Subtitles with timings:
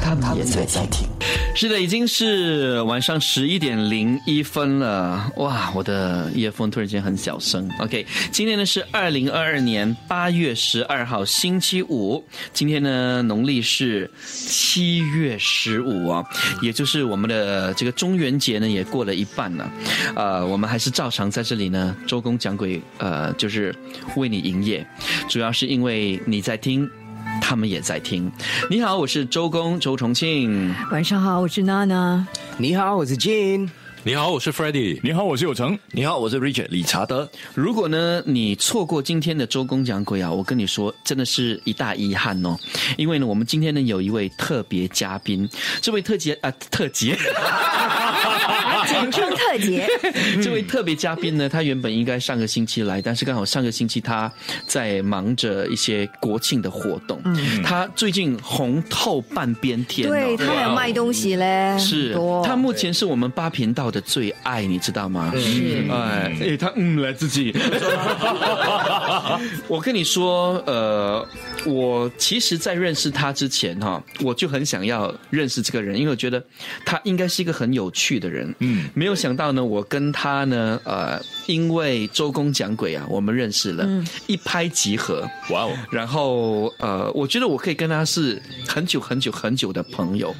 [0.00, 1.08] 他们也在听。
[1.54, 5.32] 是的，已经是晚上十一点零一分了。
[5.36, 7.66] 哇，我的夜风突然间很小声。
[7.78, 16.22] OK，今天呢是二零二二年八月十二号星期五，今天呢农历是七月十五啊，
[16.60, 19.70] 也就是我们的这个中元节呢也过了一半了。
[20.14, 23.74] 呃，我们还是照常在这里呢，周公讲鬼，呃，就是
[24.16, 24.86] 为你营业，
[25.30, 26.86] 主要是因为你在听。
[27.40, 28.30] 他们也在听。
[28.68, 30.74] 你好，我是周公周重庆。
[30.90, 32.26] 晚上好，我是娜娜。
[32.58, 33.68] 你好，我是 Jane。
[34.02, 35.00] 你好，我是 Freddie。
[35.02, 35.76] 你好，我是有成。
[35.90, 37.28] 你好，我是 Richard 理查德。
[37.54, 42.56] 如果呢，你错过今天的周公讲鬼啊，我跟你说，真的是一大遗憾哦。
[42.96, 45.48] 因为呢，我们今天呢有一位特别嘉宾，
[45.80, 47.18] 这位特杰啊，特杰。
[48.86, 49.25] 简称
[50.42, 54.30] 这位特别嘉宾呢，他原本应该上个星期来，但是刚好上个星期他
[54.66, 57.20] 在忙着一些国庆的活动。
[57.24, 65.32] 嗯，他最近红透半边天，对他还有卖东西嘞，是他目前是我们八频道的最爱，你知道吗？
[65.36, 67.54] 是，哎，哎，他嗯来自己。
[69.68, 71.26] 我跟你说，呃，
[71.64, 76.42] 我其实，在认识他之前哈，我就很想要认识这个人，因为我觉得
[76.84, 78.54] 他应该是一个很有趣的人。
[78.60, 78.88] 嗯。
[78.94, 83.88] 没有想到呢，我跟他呢，呃，因为周公讲鬼啊，我们认识了，
[84.26, 85.72] 一拍即合，哇哦！
[85.90, 90.34] 然后呃，我觉得我可以跟他是很久很久很久的朋友，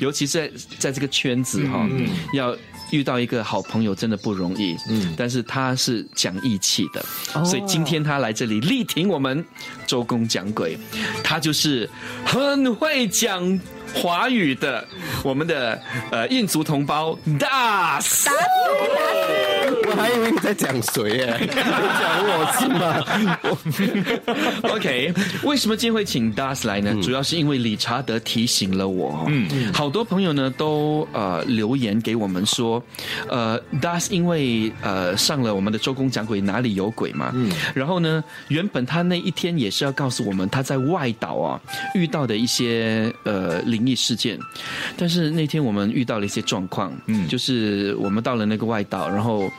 [0.00, 1.88] 尤其在在这个圈子哈，
[2.32, 2.56] 要
[2.90, 4.76] 遇到一个好朋友真的不容易。
[4.88, 7.04] 嗯，但是他是讲义气的，
[7.44, 9.44] 所以今天他来这里力挺我们
[9.86, 10.78] 周公讲鬼，
[11.22, 11.88] 他就是
[12.24, 13.58] 很会讲。
[13.94, 14.86] 华语的，
[15.24, 18.28] 我们的呃印族同胞，Das，
[19.86, 21.38] 我还以为你在讲谁耶？
[21.48, 23.04] 讲我是吗？
[24.74, 25.12] OK，
[25.44, 26.94] 为什么今天会请 Das 来呢？
[27.02, 29.24] 主要是因为理查德提醒了我。
[29.28, 32.82] 嗯，好多朋友呢都呃留言给我们说，
[33.28, 41.60] 呃，Das 因为呃上了我们的周公讲鬼哪里有鬼嘛，嗯，然后呢，原本他那一天也是要告诉我们他在外岛啊
[41.94, 43.58] 遇到的一些呃。
[43.68, 44.38] 灵异事件，
[44.96, 49.50] 但是那天我们遇到了一些状况，嗯，就是我们到了那个外岛，然后，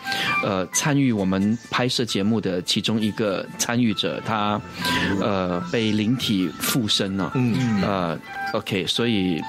[0.44, 4.60] 呃，参与我们拍摄节目的其中一个参与者，他，
[5.22, 8.20] 呃，被灵体附身了，嗯，呃
[8.54, 9.42] ，OK，所以。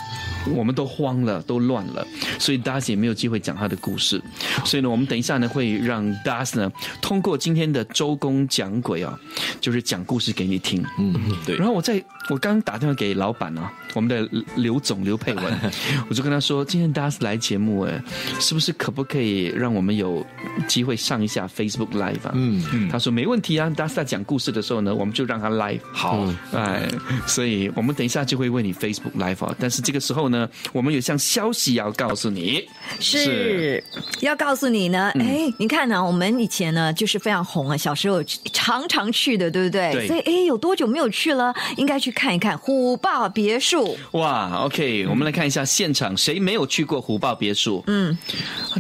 [0.57, 2.03] 我们都慌了，都乱了，
[2.39, 4.19] 所以 Das 也没有机会讲他的故事。
[4.65, 6.73] 所以呢，我们等一下呢，会让 Das 呢
[7.03, 9.21] 通过今天的周公讲鬼啊，
[9.61, 10.83] 就是讲故事给你听。
[10.99, 11.57] 嗯，对。
[11.57, 15.61] 然后我在我刚打电话给老板啊，我们的刘总刘佩文，
[16.09, 18.03] 我就跟他说，今天大家来节目，哎，
[18.39, 20.25] 是不是可不可以让我们有
[20.67, 22.33] 机会上一下 Facebook Live 啊？
[22.35, 22.89] 嗯嗯。
[22.89, 25.81] 他说没问题啊大家在讲故事的时候呢，我们就让他 Live。
[25.93, 26.89] 好，哎，
[27.27, 29.55] 所以我们等一下就会为你 Facebook Live 啊。
[29.59, 30.31] 但是这个时候。
[30.31, 32.65] 呢，我们有项消息要告诉你，
[33.01, 33.83] 是
[34.21, 35.11] 要告诉你呢。
[35.19, 39.93] 哎，你看呢，我们以前呢就是非常红啊，小时候常常去的，对不对？
[39.93, 40.07] 对。
[40.07, 41.53] 所以，哎，有多久没有去了？
[41.77, 43.97] 应该去看一看虎豹别墅。
[44.11, 47.83] 哇，OK，我们来看一下现场，谁没有去过虎豹别墅？
[47.87, 48.17] 嗯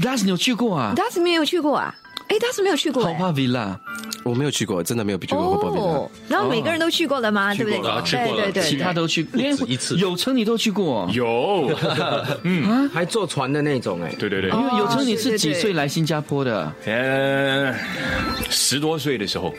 [0.03, 1.95] ，Das 你有去过啊？Das 没有去过啊？
[2.29, 3.03] 哎，Das 没有去过。
[3.07, 3.15] 欸。
[3.15, 3.79] 豪华 Villa。
[4.23, 7.55] 我没有去过，真的没有去过火爆哦，然后每个人都去过了吗？
[7.55, 7.81] 对不对？
[7.81, 9.97] 对对对，其他都去连一次。
[9.97, 11.09] 有车你都去过？
[11.13, 11.71] 有，
[12.45, 14.15] 嗯，还坐船的那种哎。
[14.19, 16.73] 对对对，因为有车你是几岁来新加坡的？
[16.87, 17.75] 呃，
[18.51, 19.55] 十多岁的时候。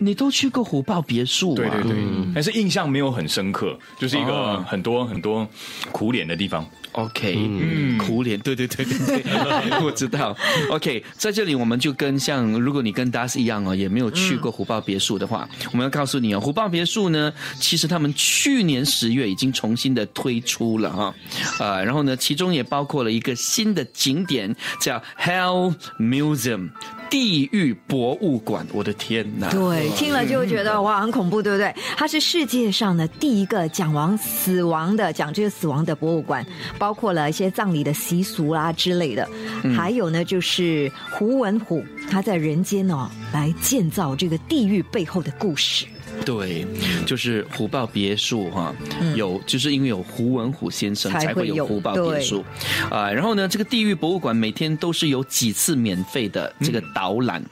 [0.00, 1.54] 你都去过虎豹别墅？
[1.54, 1.94] 对对对，
[2.34, 5.46] 但是印象没有很深刻，就是一个很多很多
[5.92, 6.66] 苦脸的地方。
[6.94, 9.22] OK，嗯，苦脸，对对对对对，
[9.84, 10.36] 我知道。
[10.70, 21.14] OK，在这里我们就跟像如果你跟 Das 一样哦，也没有去过虎豹别墅的话，我们要告诉你哦，虎豹别墅呢，其实他们去年十月已经重新的推出了哈，
[21.58, 26.70] 呃，然后呢，其中也包括了一个新的景点叫 Hell Museum。
[27.14, 29.48] 地狱博物馆，我的天哪！
[29.48, 31.72] 对，听了就觉得哇，很恐怖，对不对？
[31.96, 36.44] 它是世界上的第一个讲亡死亡的、讲这个死亡的博物馆，
[36.76, 39.28] 包括了一些葬礼的习俗啦之类的。
[39.76, 45.86] 还有呢，就是胡文虎他在人间哦来建造这个地狱背后的故事。
[46.24, 46.66] 对，
[47.06, 48.74] 就是虎豹别墅哈，
[49.14, 52.44] 有就是因为有胡文虎先生才会有虎豹别墅
[52.90, 53.10] 啊。
[53.10, 57.44] 然后呢，这个地狱博物馆每天都是有几次免费的这个导览。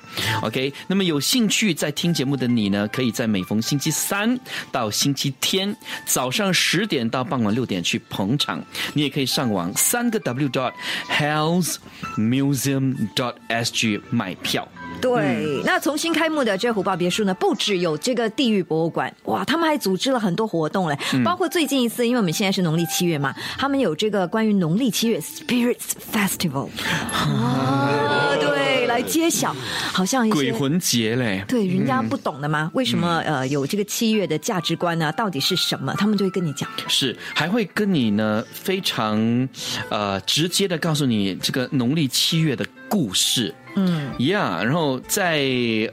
[0.42, 4.38] OK，那么有兴趣在听节目的你呢，可以在每逢星期三
[4.70, 5.76] 到星期天
[6.06, 8.64] 早上十点到傍晚六点去捧场。
[8.94, 10.72] 你也可以上网三个 W dot
[11.10, 11.76] health
[12.16, 14.66] museum dot sg 买票。
[15.02, 26.68] 对，那重新开幕的这虎豹别墅呢，不只有这个地狱博物馆，哇，他们还组织了很多活动嘞，包括最近一次，因为我们现在是农历七月嘛，他们有这个关于农历七月 Spirits Festival，
[27.12, 29.54] 啊，对，来揭晓，
[29.92, 32.70] 好像鬼魂节嘞，对，人家不懂的吗？
[32.74, 35.12] 为什么呃有这个七月的价值观呢？
[35.12, 35.92] 到底是什么？
[35.98, 39.48] 他们就会跟你讲，是还会跟你呢非常
[39.88, 43.52] 呃直接的告诉你这个农历七月的故事。
[43.74, 45.40] 嗯，Yeah，然后在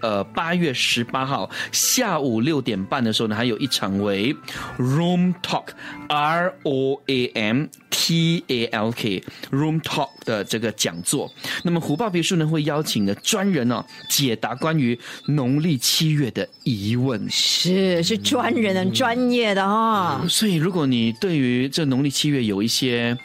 [0.01, 4.35] 呃八月十八号下午六点半的时候呢，还有一场为
[4.77, 11.31] Room Talk，R O A M T A L K Room Talk 的这个讲座。
[11.63, 17.29] 那么虎豹别墅呢会邀请的专人哦，解答关于农历七月的疑问。
[17.29, 20.21] 是是专人很专业的哈。
[20.27, 23.17] 所以如果你对于这农历七月有一些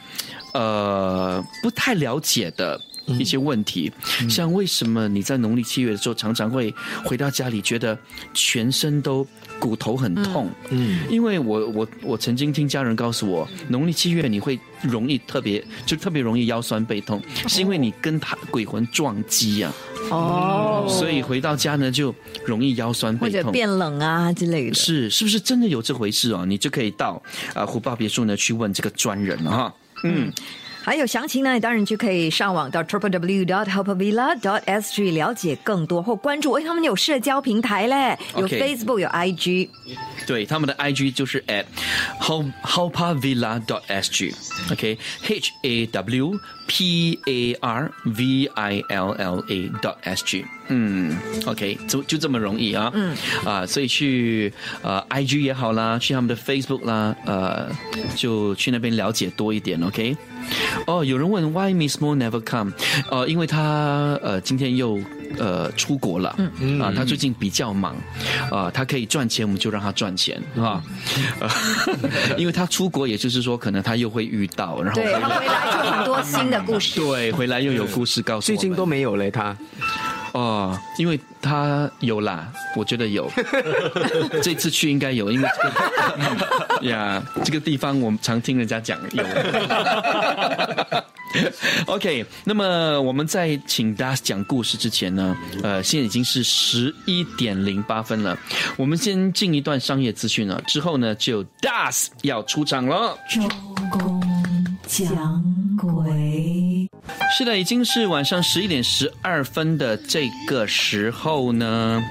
[0.52, 2.80] 呃不太了解的。
[3.06, 3.92] 一些问题，
[4.28, 6.74] 像为什么你在农历七月的时候常常会
[7.04, 7.98] 回到家里觉得
[8.32, 9.26] 全身都
[9.58, 10.50] 骨头很痛？
[10.70, 19.72] 嗯，因为我我我曾经听家人告诉我，农历七月你会容易特别就特别容易腰酸背痛，是因为你跟他鬼魂撞击呀。
[20.10, 22.14] 哦，所以回到家呢就
[22.44, 24.74] 容易腰酸背痛，或者变冷啊之类的。
[24.74, 26.44] 是是不是真的有这回事哦？
[26.46, 27.22] 你就可以到
[27.54, 29.74] 啊虎豹别墅呢去问这个专人了哈。
[30.04, 30.32] 嗯。
[30.84, 36.52] 还有详情呢，当然就可以上网到 triple w dot helpvilla dot sg 了解更多，或关注。
[36.52, 39.70] 哎，他们有社交平台嘞，有 Facebook，有 IG。
[40.26, 41.64] 对，他们的 IG 就是 at
[42.20, 44.34] help helpvilla dot sg。
[44.70, 50.44] OK，H A W P A R V I L L A dot sg。
[50.68, 51.16] 嗯
[51.46, 52.90] ，OK，就就这么容易啊。
[52.94, 54.52] 嗯啊，所以去
[54.82, 57.70] 呃 IG 也好啦，去他们的 Facebook 啦，呃，
[58.14, 59.82] 就去那边了解多一点。
[59.82, 60.14] OK。
[60.86, 62.72] 哦，有人问 Why Miss Mo never come？
[63.10, 64.98] 呃，因为他呃今天又
[65.38, 67.96] 呃出国了，嗯啊，他最近比较忙，
[68.50, 70.82] 啊，他可以赚钱，我们就让他赚钱，是吧？
[72.36, 79.56] 因为他出国，也就是说，可能他又会遇到，然后对他回来就很多新的故事， 对，回来又有故事告诉最近都没有嘞，他。
[80.34, 83.30] 哦，因为他有啦，我觉得有，
[84.42, 85.48] 这次去应该有，因为
[86.90, 89.24] 呀，这个地方我们常听人家讲有。
[91.86, 98.36] OK，那么我们在请 Das 讲故事之前呢，呃，现在已经是十一点零八分了，
[98.76, 103.16] 我们先进一段商业资讯了，之后呢，就 Das 要出场了。
[103.30, 103.40] 周
[103.90, 104.33] 公
[104.86, 105.42] 讲
[105.76, 106.88] 鬼。
[107.36, 112.02] 是的，已经是晚上十一点十二分的这个时候呢，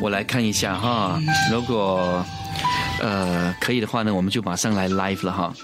[0.00, 1.20] 我来看一下哈，
[1.50, 2.24] 如果
[3.00, 5.54] 呃可以的话呢，我们就马上来 live 了哈。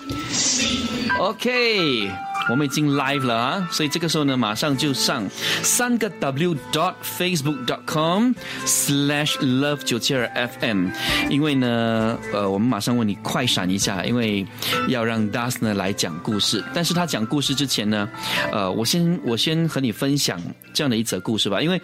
[1.18, 2.27] OK。
[2.50, 5.22] 我们已经 live 了啊，所以这个时候呢，马上就上
[5.62, 8.32] 三个 w dot facebook dot com
[8.64, 10.90] slash love 九七二 fm，
[11.28, 14.46] 因为呢，呃，我们马上问你快闪一下，因为
[14.88, 16.64] 要让 Das 呢来讲故事。
[16.72, 18.08] 但是他讲故事之前呢，
[18.50, 20.40] 呃，我先我先和你分享
[20.72, 21.78] 这样的一则故事吧，因为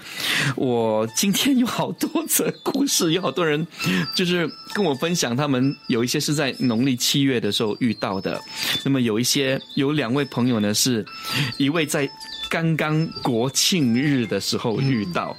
[0.56, 3.66] 我今天有好多则故事，有好多人
[4.14, 8.40] 就是跟我分享，他们有一些是在农历七月的时候遇到的，
[8.82, 10.53] 那么有一些有两位朋友。
[10.60, 11.04] 呢是
[11.56, 12.08] 一位在
[12.48, 15.36] 刚刚国庆日的时候遇到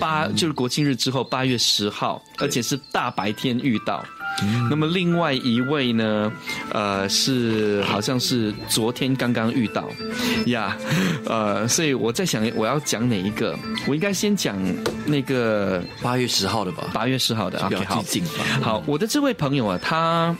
[0.00, 4.04] 八，就是国庆日之后八月十号，而且是大白天遇到。
[4.70, 6.32] 那么另外一位呢，
[6.72, 9.88] 呃，是好像是昨天刚刚遇到
[10.46, 10.76] 呀，
[11.26, 13.58] 呃，所以我在想我要讲哪一个？
[13.88, 14.56] 我应该先讲
[15.04, 16.88] 那个八月十号的吧？
[16.94, 18.44] 八月十号的比较近吧。
[18.62, 20.36] 好，我的这位朋友啊，他。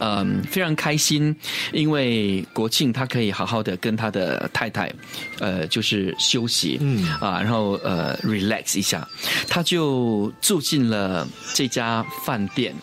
[0.00, 1.34] 嗯，非常开心，
[1.72, 4.92] 因为国庆他可以好好的跟他的太太，
[5.38, 9.06] 呃，就是休息，嗯啊，然后呃，relax 一下，
[9.48, 12.74] 他就住进了这家饭店，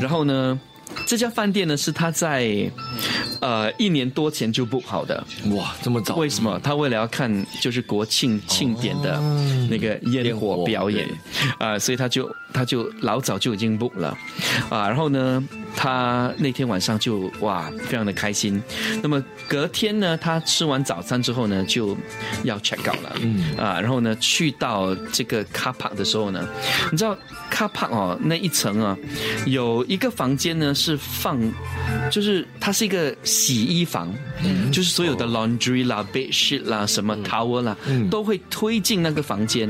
[0.00, 0.58] 然后呢。
[1.06, 2.68] 这家饭店呢是他在
[3.40, 6.16] 呃一年多前就 book 好的哇，这么早？
[6.16, 6.60] 为什么？
[6.64, 9.20] 他为了要看就是国庆庆典的
[9.70, 11.08] 那个烟火表演
[11.58, 14.16] 啊，所以他就他就老早就已经 book 了。
[14.68, 14.88] 啊。
[14.88, 15.42] 然后呢，
[15.76, 18.62] 他那天晚上就哇非常的开心。
[19.02, 21.96] 那么隔天呢，他吃完早餐之后呢，就
[22.44, 23.56] 要 check out 了，嗯。
[23.56, 26.46] 啊，然后呢去到这个 car park 的时候呢，
[26.90, 27.16] 你知道
[27.52, 28.96] car park 哦那一层啊
[29.46, 31.38] 有一个房间呢是放，
[32.10, 34.12] 就是它是一个洗衣房，
[34.44, 37.76] 嗯，就是所有的 laundry 啦、bed sheet 啦、什么 towel 啦，
[38.10, 39.68] 都会推进那个房间，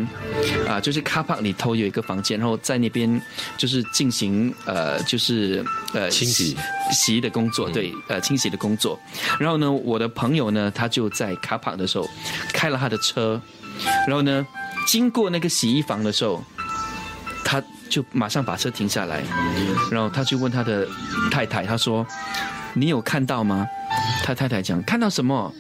[0.69, 3.21] 啊，就是 car park 里头有一个房间，然后在那边
[3.57, 6.57] 就是进行呃就是呃清洗
[6.93, 8.97] 洗衣的工作，对，呃清洗的工作。
[9.41, 12.09] 然后呢，我的朋友呢，他就在 car park 的时候
[12.53, 13.43] 开了他的车，
[14.07, 14.47] 然后呢，
[14.87, 16.41] 经过那个洗衣房的时候，
[17.45, 19.21] 他就马上把车停下来，
[19.91, 20.87] 然后他就问他的
[21.29, 22.07] 太太，他说
[22.73, 23.67] ：“你有看到吗？”
[24.23, 25.53] 他太太讲：“看到什么？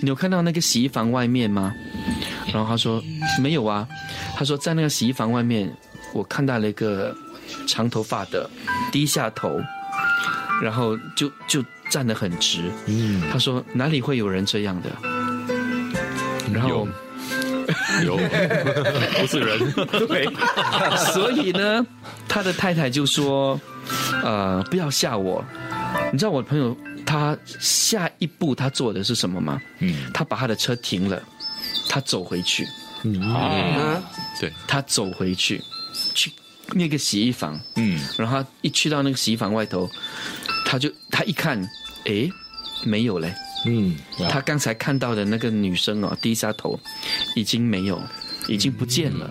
[0.00, 1.74] 你有看到那个洗衣房外面吗？”
[2.50, 3.02] 然后他说
[3.42, 3.86] ：“没有啊。”
[4.34, 5.70] 他说：“在那个洗衣房外面，
[6.16, 7.14] 我看到了一个
[7.66, 8.48] 长头发的，
[8.90, 9.60] 低下头，
[10.62, 12.70] 然后就就站得很直。
[12.86, 14.90] 嗯，他说哪里会有人这样的？
[16.52, 16.88] 然后
[18.04, 18.16] 有，
[19.20, 19.72] 不是人，
[20.06, 20.26] 对，
[21.12, 21.84] 所以呢，
[22.28, 23.60] 他的太太就说
[24.24, 25.44] ：“呃，不要吓我。”
[26.12, 29.60] 你知道我的朋友他下一步他做的是什么吗？
[29.80, 31.20] 嗯，他把他的车停了，
[31.88, 32.64] 他走回去。
[33.32, 34.02] 啊，
[34.40, 35.62] 对，他走回去，
[36.14, 36.32] 去
[36.72, 39.88] 那个洗衣房，嗯，然后一去到那个洗衣房外头，
[40.64, 41.60] 他就他一看，
[42.06, 42.28] 哎，
[42.84, 43.32] 没有嘞，
[43.66, 43.96] 嗯，
[44.28, 46.78] 他刚才看到的那个女生哦，低下头，
[47.34, 48.02] 已经没有，
[48.48, 49.30] 已经不见了，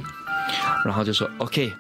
[0.86, 1.72] 然后就说 OK，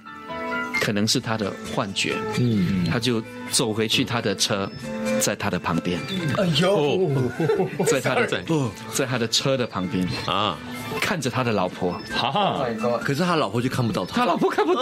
[0.82, 4.70] 可能是他的幻觉，嗯，他就走回去他的车，
[5.22, 6.00] 在他的旁边，
[6.38, 7.10] 哎呦，
[7.88, 8.44] 在他的 在
[8.94, 10.06] 在他的车的旁边。
[10.25, 10.58] 啊，
[11.00, 12.66] 看着他的老婆，哈哈，
[13.04, 14.82] 可是他老婆就看不到他，他老婆看不到，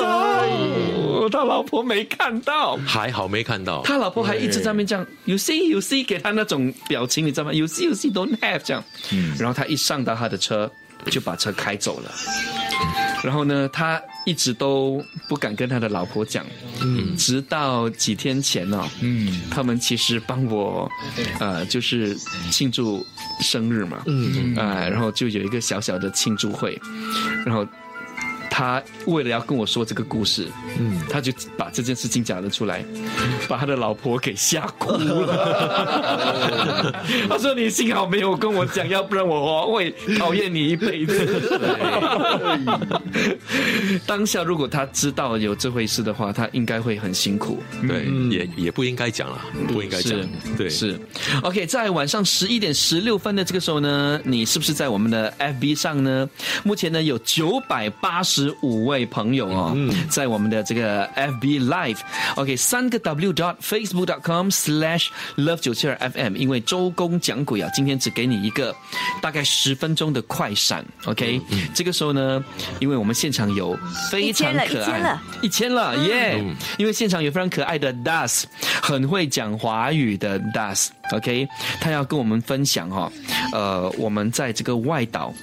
[1.32, 2.78] 他老婆没看到。
[2.86, 8.84] 还好没看到，他老婆还一直在那边这样，you see you see，给他那种表情，你知道吗？you see you see don't have 这样，
[9.38, 10.72] 然后他一上到他的车，
[11.12, 12.12] 就把车开走了。
[13.24, 16.46] 然后呢，他一直都不敢跟他的老婆讲，
[16.82, 20.90] 嗯，直到几天前呢、嗯，他们其实帮我，
[21.40, 22.18] 呃，就是
[22.52, 23.06] 庆祝
[23.40, 26.80] 生日嘛，嗯，哎、然后就有一个小小的庆祝会，
[27.46, 27.66] 然后。
[28.56, 32.86] 他为了要跟我说这个故事，嗯，他就把这件事情讲了出来，
[33.50, 36.94] 把他的老婆给吓哭了。
[37.28, 41.16] 他说：“你幸好没有跟我讲，要不然我会讨厌你一辈子。”
[44.06, 47.62] 当下如果他知道有这回事的话，他应该会很辛苦。
[47.88, 50.20] 对，也也不应该讲了，不应该讲，
[50.58, 51.00] 对，是。
[51.42, 56.30] OK，在晚上十一点十六分的这个时候呢，你是不是在我们的 FB 上呢？
[56.64, 59.78] 目前呢有九百八十五位朋友哦，
[60.10, 62.00] 在我们的这个 FB Live。
[62.36, 66.36] OK，三个 W dot Facebook dot com slash Love 九七二 FM。
[66.36, 68.76] 因为周公讲鬼啊，今天只给你一个
[69.22, 70.84] 大概十分钟的快闪。
[71.06, 71.40] OK，、
[71.74, 72.44] 这个时候呢，
[72.80, 73.78] 因为我们现场有
[74.10, 76.44] 非常可爱一千了，一千了耶！
[76.78, 78.44] 因为现场有非常可爱的 Das，
[78.82, 80.90] 很会讲华语的 Das。
[81.12, 81.48] OK，
[81.82, 83.12] 他要跟我们分享哈、
[83.52, 85.34] 呃，我们在这个外岛，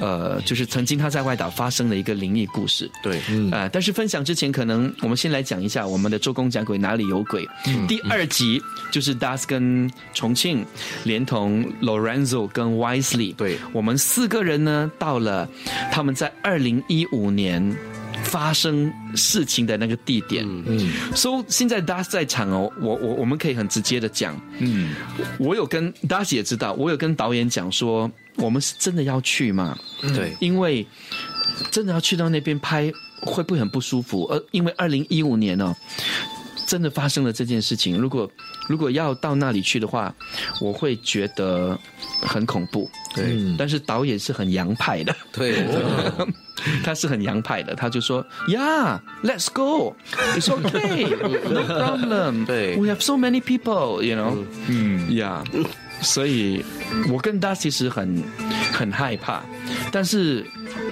[0.00, 2.90] 呃，就是曾经他在外岛发生的一个灵异故事。
[3.02, 3.20] 对，
[3.52, 7.46] 呃，但是分享之前，可能我们先来讲一下我们的周公讲鬼哪里有鬼。
[7.86, 8.60] 第二集
[8.90, 10.64] 就是 Das 跟重庆，
[11.04, 15.46] 连同 Lorenzo 跟 Wisely，对我们四个人呢，到了
[15.92, 17.76] 他们在二零一五年。
[18.22, 24.94] 发生事情的那个地点，嗯，所以现在 Das 在场哦，我我我们可以很直接的讲，嗯，
[25.38, 29.76] 我有跟 Das 也知道，我有跟导演讲说，我们是真的要去嘛？
[30.14, 30.86] 对，因为
[31.70, 34.24] 真的要去到那边拍，会不会很不舒服？
[34.24, 35.74] 呃，因为二零一五年呢、
[36.66, 37.96] 真的发生了这件事情。
[37.96, 38.30] 如果
[38.68, 40.14] 如果要到那里去的话，
[40.60, 41.76] 我会觉得
[42.20, 42.88] 很恐怖。
[43.14, 45.66] 对，但是导演是很洋派的，对，
[46.84, 52.46] 他是很洋派的，他就说：“Yeah，let's go，it's okay，no problem。
[52.46, 55.44] 对，we have so many people，you know，嗯，Yeah。
[56.02, 56.64] 所以，
[57.12, 58.22] 我跟他其实很
[58.72, 59.42] 很害怕，
[59.92, 60.42] 但是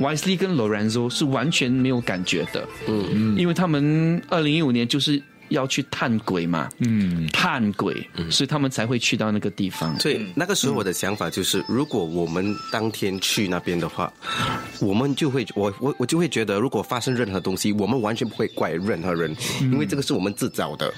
[0.00, 7.94] Wisely 跟 Lorenzo 是完全没有感觉的，嗯嗯，因为他们二零一五年就是要去探鬼嘛，嗯，探鬼，
[8.30, 9.98] 所以他们才会去到那个地方。
[10.00, 14.12] 所以那个时候我的想法就是，如果我们当天去那边的话，
[14.80, 20.92] 我们就会我我我就会觉得，如果发生任何东西，我们完全不会怪任何人，因为这个是我们自找的。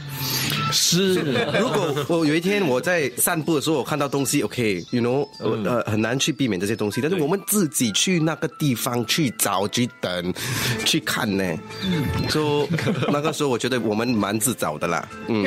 [0.73, 1.15] 是，
[1.59, 10.33] 如果我有一天我在散步的时候，我看到东西，OK，you、know，呃，很难去避免这些东西，但是我们自己去那个地方去找、去等、
[10.85, 11.57] 去看呢，
[12.29, 12.69] 就
[13.13, 15.09] 那个时候我觉得我们蛮自找的啦。
[15.29, 15.45] 嗯，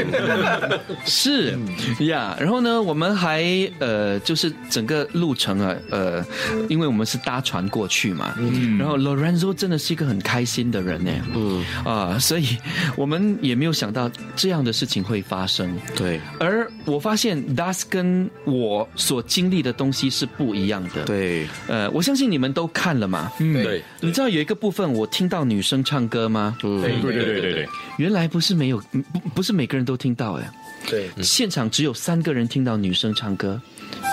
[1.05, 1.57] 是
[1.99, 3.43] 呀，然后呢，我们还
[3.79, 6.23] 呃，就是整个路程啊，呃，
[6.69, 11.63] 因为我们是搭船过去嘛，嗯，然后 Lorenzo 真的是一个很开心的人呢，嗯。
[11.83, 12.55] 啊，所以
[12.95, 26.57] 我们也没有想到这样的事情会发生，对，而我发现 Das 跟我所经历的东西是不一样的，对，呃，我相信你们都看了嘛，嗯，对，你知道有一个部分我听到女生唱歌吗？
[26.63, 30.49] 嗯，对对对对对，原来不是没有，不不是每个人都听到哎。
[30.85, 33.59] 对，现场只有三个人听到女生唱歌，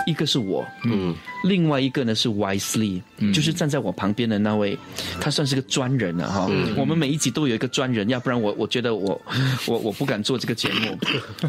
[0.06, 1.12] 一个是我，嗯，
[1.42, 3.02] 另外一个呢是 Wisely，、
[3.34, 4.78] 就是站在我旁边的那位，
[5.20, 6.48] 他算是个专人了哈。
[6.76, 9.20] 我们每一集都有一个专人，要不然我我觉得我
[9.66, 10.96] 我我不敢做这个节目。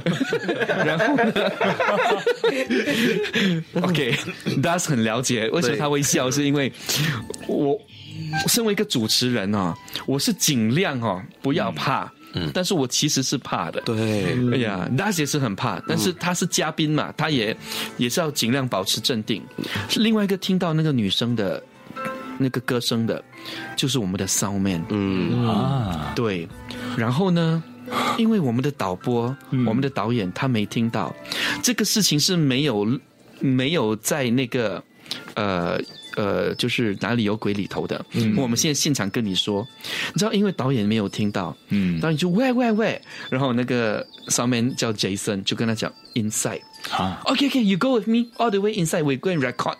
[0.83, 1.31] 然后呢，
[3.83, 6.73] OK，Das 很了解为什么他会笑，是因为
[7.45, 7.79] 我
[8.47, 12.11] 身为一个主持人啊，我是尽量哦不要怕。
[12.53, 17.55] 但是我其实是怕的，对，哎呀，那些是很怕，但是他是嘉宾嘛，他也
[17.97, 19.43] 也是要尽量保持镇定。
[19.97, 21.61] 另外一个听到那个女生的
[22.37, 23.23] 那个歌声的，
[23.75, 26.47] 就是我们的 sound man，嗯，啊，对。
[26.97, 27.61] 然后呢，
[28.17, 31.13] 因为我们的导播、我们的导演他没听到，
[31.61, 32.87] 这个事情是没有
[33.39, 34.81] 没有在那个
[35.35, 35.79] 呃。
[36.15, 38.03] 呃，就是哪里有鬼里头的。
[38.11, 39.67] 嗯，我们现在现场跟你说，
[40.13, 49.75] 你知道，因为导演没有听到，嗯，导演就喂喂喂，然后那个上面叫 Jason 就跟他讲 inside 啊，OK OK，you go with me all the way inside，we go and record。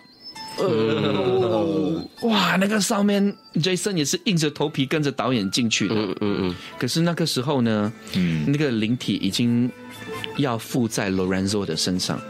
[0.58, 5.94] 呃，哇，那个上面 Jason 也是硬着头皮跟着导演进去的。
[5.94, 6.54] 嗯嗯嗯。
[6.78, 9.70] 可是那个时候呢，嗯，那个灵体已经
[10.36, 12.20] 要附在 Lorenzo 的身上，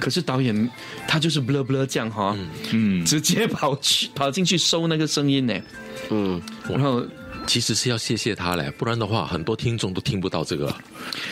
[0.00, 0.70] 可是导演
[1.06, 2.36] 他就是 blur blur 这样哈，
[2.72, 5.54] 嗯，直接跑去跑进去收那个声音呢，
[6.10, 7.04] 嗯，然后
[7.46, 10.74] 其实是要谢谢他嘞，不然的话，很多听众都听不到这个，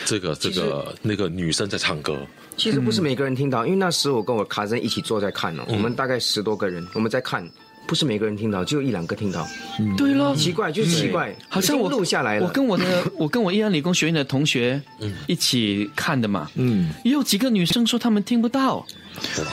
[0.05, 2.19] 这个这个那个女生在唱歌。
[2.57, 7.49] 其实不是每个人听到，因为那时我跟我卡森一起坐在看哦，我们大概十多个人，我们在看，
[7.91, 9.45] 不是每个人听到，只有一两个听到，
[9.97, 12.47] 对咯，奇怪，就是奇怪，好像我录下来了。
[12.47, 14.81] 我跟我的我跟我益安理工学院的同学
[15.27, 18.87] 一起看的嘛，嗯，也有几个女生说她们听不到。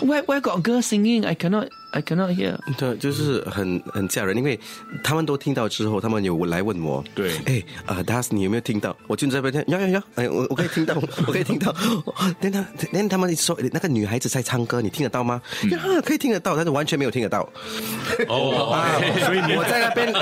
[0.02, 1.26] Why why got a girl singing?
[1.26, 2.56] I cannot I cannot hear.
[2.76, 4.58] 对，就是很很吓人，因为
[5.02, 8.94] 他们都听到之后，他们有来问我，对哎，呃，Das 你有没有听到？
[9.06, 10.94] 我就在那边听，呀呀呀，哎，我我可以听到，
[11.26, 11.74] 我可以听到。
[12.40, 15.40] 连他连他们说那个女孩子在唱歌，你听得到吗？
[15.70, 17.48] 呀，可以听得到，但是完全没有听得到。
[18.28, 20.12] 哦， 啊，所以我在那边，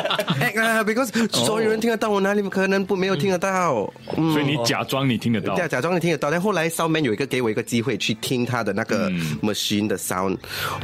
[0.40, 1.10] 哎啊，because
[1.44, 3.92] 所有人听得到，我哪里可能不没有听得到？
[4.16, 6.30] 嗯所以你假装你听得到对啊，假装你听得到。
[6.30, 9.10] 但后来 Soundman 有一个给我一个机会去听他的那个
[9.42, 10.36] machine 的 sound，、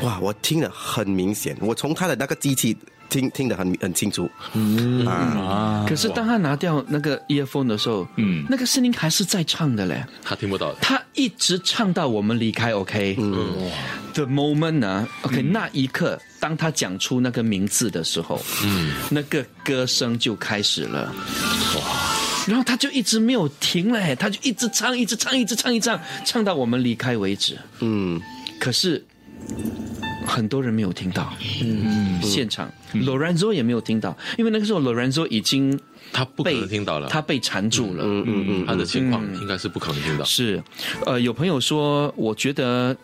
[0.02, 2.76] 哇，我听得很明显，我从他的那个机器
[3.08, 4.28] 听听得很很清楚。
[4.54, 10.04] 嗯啊，可是当他拿掉那个 earphone 的时候，嗯，那个声音还是在唱的嘞。
[10.22, 10.72] 他听不到。
[10.80, 13.70] 他一直唱到我们离开，OK，嗯
[14.14, 21.12] ，the moment 呢，OK，、那一刻，当他讲出那个名字的时候，嗯，那个歌声就开始了，
[21.76, 21.82] 哇，
[22.48, 27.58] 然后他就一直没有停嘞，他就一直唱，一直唱，一直唱，一直唱，唱到我们离开为止。
[27.80, 28.18] 嗯，
[28.58, 29.04] 可是
[30.22, 31.32] 很多人没有听到，
[31.62, 35.78] 嗯，现场、Lorenzo 也没有听到，因为那个时候 Lorenzo 已经
[36.12, 40.24] 他不可被能听到了，他被缠住了，嗯嗯嗯，他的情况应该是不可能听到。
[40.24, 40.62] 是，
[41.04, 42.96] 呃，有朋友说，我觉得，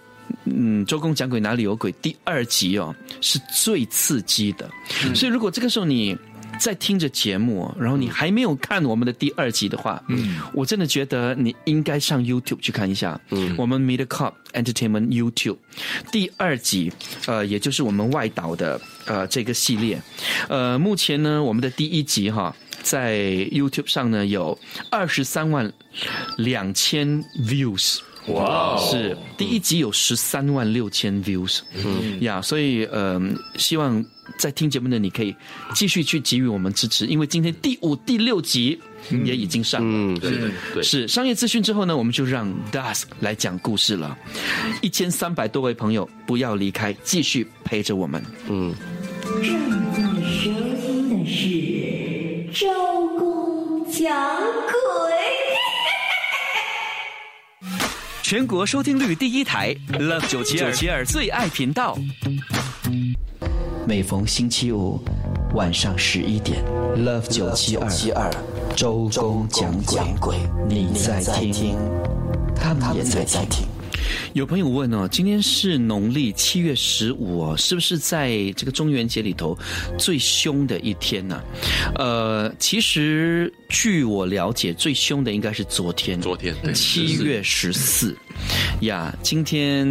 [0.45, 4.71] 嗯，周公讲鬼哪里有鬼第二集哦是最刺激的，
[5.15, 6.17] 所以如果这个时候你。
[6.59, 15.57] 在听着节目，然后你还没有看我们的第二集的话，嗯，我真的觉得你应该上 YouTube 去看一下，嗯，我们 Media Cup Entertainment YouTube
[16.11, 16.93] 第二集，
[17.27, 20.01] 呃，也就是我们外岛的呃这个系列，
[20.49, 23.17] 呃，目前呢，我们的第一集哈，在
[23.53, 24.59] YouTube 上呢有
[24.91, 25.73] 二十三万
[26.37, 28.01] 两千 views。
[28.29, 33.21] 哇，是第一集有十三万六千 views，嗯呀，所以呃，
[33.57, 34.05] 希望
[34.39, 35.35] 在听节目的你可以
[35.75, 38.79] 继续去给予我们支持，因为今天第五、第六集
[39.25, 39.89] 也已经上了。
[39.91, 40.31] 嗯，对
[40.75, 44.17] 对，是商业资讯之后呢，我们就让 Dusk 来讲故事了。
[44.83, 48.23] 一千三百多位朋友不要离开，继续陪着我们。
[48.49, 48.75] 嗯，
[49.43, 49.43] 正
[49.93, 50.51] 在收
[50.85, 52.69] 听的是周
[53.17, 54.05] 公讲
[54.67, 54.78] 鬼。
[58.29, 61.97] 全国收听率第一台，Love 九七二七二最爱频道。
[63.87, 65.03] 每逢星期五
[65.55, 66.63] 晚上十一点
[66.95, 68.31] ，Love 九七二七二
[68.77, 70.37] 周公讲鬼，
[70.69, 71.79] 你在听，
[72.55, 73.67] 他们也在听。
[74.33, 79.57] 有朋友问哦，今天是农历七月十五哦，是不是在这个中元节里头
[79.99, 81.43] 最凶的一天呢、
[81.95, 88.17] 呃，其实据我了解，最凶的应该是昨天，昨天对七月十四。
[88.81, 89.85] 呀，今天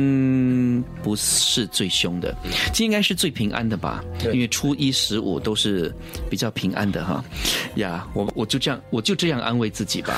[1.03, 2.33] 不是最凶的，
[2.73, 4.03] 今天应该是最平安的吧？
[4.31, 5.93] 因为初一十五都是
[6.29, 7.23] 比较平安的哈。
[7.75, 10.17] 呀，我我就这样，我就这样安慰自己吧。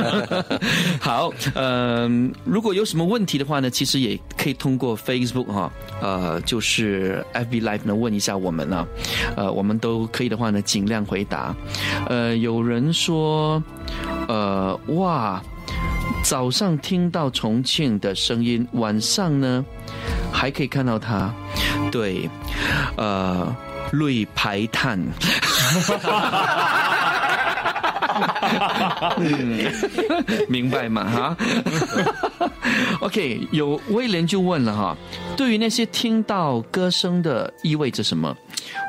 [1.00, 5.72] 好，嗯、如果有什么问题的话呢，其实也可以通过 Facebook 哈，
[6.02, 8.86] 呃，就是 FB Live 呢问一下我们啊，
[9.34, 11.56] 呃，我们都可以的话呢，尽量回答。
[12.08, 13.62] 呃，有人说，
[14.28, 15.42] 呃，哇。
[16.22, 19.64] 早上听到重庆的声音，晚上呢
[20.32, 21.32] 还可以看到它。
[21.90, 22.28] 对，
[22.96, 23.54] 呃，
[23.92, 24.98] 泪排碳。
[30.48, 31.04] 明白吗？
[31.04, 31.36] 哈，
[33.00, 34.96] OK，有威廉就问了哈，
[35.36, 38.36] 对于那些听到歌声的意味着什么？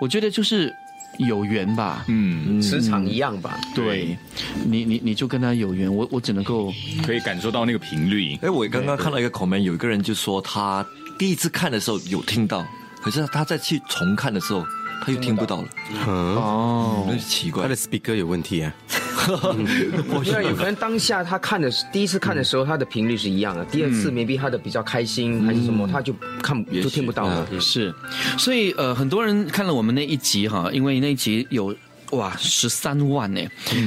[0.01, 0.73] 我觉得就是
[1.19, 2.03] 有缘吧。
[2.07, 3.59] 嗯，磁场一样吧？
[3.75, 4.17] 对，
[4.65, 6.73] 你你你就跟他有缘，我我只能够
[7.05, 8.35] 可以感受到那个频率。
[8.41, 10.85] 哎，我刚刚看到一个 comment，有一个人就说他
[11.17, 12.65] 第一次看的时候有听到，
[13.01, 14.65] 可是他再去重看的时候
[15.05, 15.69] 他又听不到了，
[16.07, 17.69] 嗯，哦那，嗯奇怪他。
[17.69, 18.73] 的 speaker 有问题啊。
[20.25, 27.47] 因为有可能当下他看的第一次看的时候，他的频率是一样的，第二次 maybe 他的比较开心还是什么，他就看也就听不到了。
[27.59, 27.93] 是，
[28.37, 31.75] 所以呃，很多人看了我们那一集哈，因为那一集有。
[32.11, 33.41] 哇，十三万呢，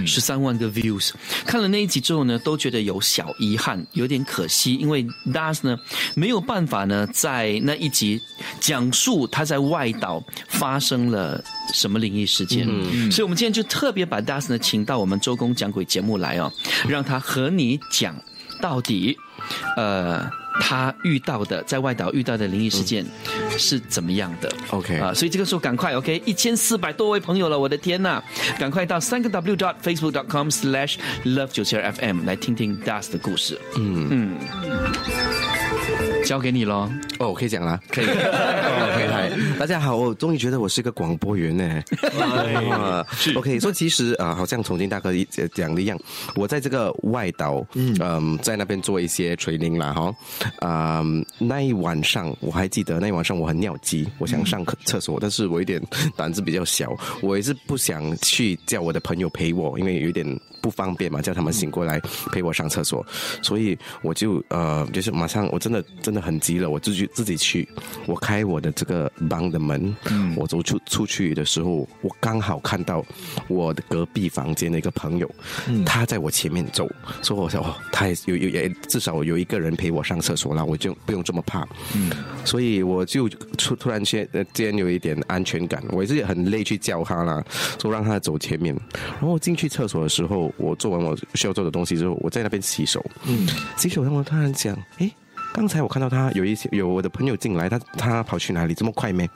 [0.07, 1.11] 十三万个 views。
[1.45, 5.77] 看了那一集之后呢，都觉得有小遗憾，有点可惜，因为 Das 呢
[6.15, 8.21] 没有办法呢在那一集
[8.61, 11.43] 讲述他在外岛发生了
[11.75, 12.67] 什么灵异事件。
[13.11, 16.53] 所以我们今天就特别把 Das 呢请到我们周公讲鬼节目来哦，
[16.89, 18.15] 让他和你讲
[18.61, 19.17] 到底，
[19.77, 23.05] 呃，他遇到的在外岛遇到的灵异事件
[23.59, 24.53] 是怎么样的。
[24.71, 28.23] OK 啊、所以这个时候赶快 OK，一千四百多位朋友了，我的天呐，
[28.59, 33.59] 赶快到三个 W dot Facebook dot com slash love 九七二 FM 来听听 Das 的故事。
[33.77, 34.09] 嗯。
[34.11, 34.37] 嗯，
[36.25, 36.89] 交给你喽。
[37.19, 38.07] 哦，我可以讲啦，可以。
[38.07, 41.83] OK，嗨，大家好，我终于觉得我是个广播员呢。
[42.19, 43.07] 哇
[43.37, 45.11] OK，所以其实啊、好像重庆大哥
[45.55, 45.99] 讲的一样，
[46.35, 50.15] 我在这个外岛，嗯，在那边做一些 training 啦，哈，
[50.61, 51.05] 啊、
[51.39, 55.83] 那一晚上我还记得，那一晚上我很尿急，我想上课厕所，但是我有点
[56.17, 60.27] 胆子比较小，我也是不想去叫我的朋友陪我，因为有点
[60.63, 63.05] 不方便嘛，叫他们醒过来陪我上厕所，
[63.43, 67.69] 所以我就呃，就是马上我真的真的很急了，我自己自己去，
[68.07, 69.95] 我开我的这个帮的门，
[70.37, 73.05] 我走出出去的时候，我刚好看到
[73.49, 75.29] 我的隔壁房间的一个朋友，
[75.85, 76.89] 他在我前面走，
[77.21, 82.11] 所以我想哦，他也有有也至少有一个人陪我上厕所了，我就不用这么怕，嗯，
[82.45, 87.45] 所以我就突突然间呃间有一点安全感，我也是很累去叫他啦，
[87.81, 88.79] 说让他走前面，
[89.21, 95.13] 然后进去厕所的时候，我做完我需要做的东西之后，我在那边洗手，嗯，洗手让我突然讲，诶。
[95.55, 98.73] 刚才我看到他有一些有我的朋友进来，他他跑去哪里？
[98.73, 99.29] 这么快没？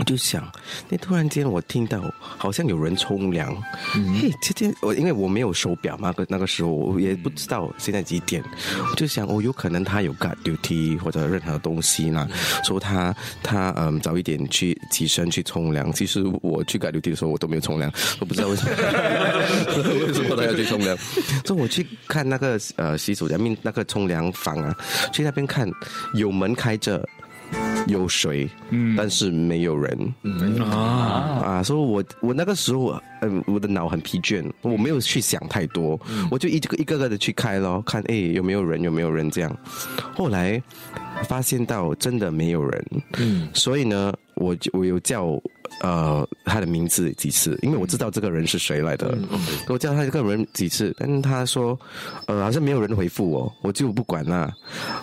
[0.00, 0.50] 我就想，
[0.88, 3.54] 那突然间我听到好像有人冲凉，
[3.92, 8.42] 嘿，这天我因为我没有手表嘛，那个那个时候我也不知道现在几点，
[8.90, 12.26] 我就想哦，有可能他有 guard duty 或者任何东西啦，
[12.64, 15.92] 说他他嗯早一点去起身去冲凉。
[15.92, 18.72] 其实我去 guard duty 的时候我都没有冲凉，我不知道为什么
[20.06, 20.96] 为什么他要去冲凉。
[21.44, 24.74] 所以我去看那个呃洗手间面那个冲凉房啊，
[25.12, 25.70] 去那边看
[26.14, 27.06] 有门开着。
[27.86, 31.40] 有水，嗯，但是没有人，嗯啊。
[31.44, 31.62] 啊！
[31.62, 35.98] 所以我我那个时候，嗯，我的脑很疲倦，我没有去想太多，
[36.30, 39.56] 我就一个一个个的去开咯，看哎有没有人，有没有人这样。
[40.14, 40.62] 后来
[41.24, 42.86] 发现到真的没有人，
[43.18, 45.40] 嗯，所以呢，我就我有叫
[45.82, 49.18] 呃他的名字几次，因为我知道这个人是谁来的，
[49.68, 51.78] 我叫他这个人几次，但是他说
[52.26, 54.52] 呃好像没有人回复我，我就不管了，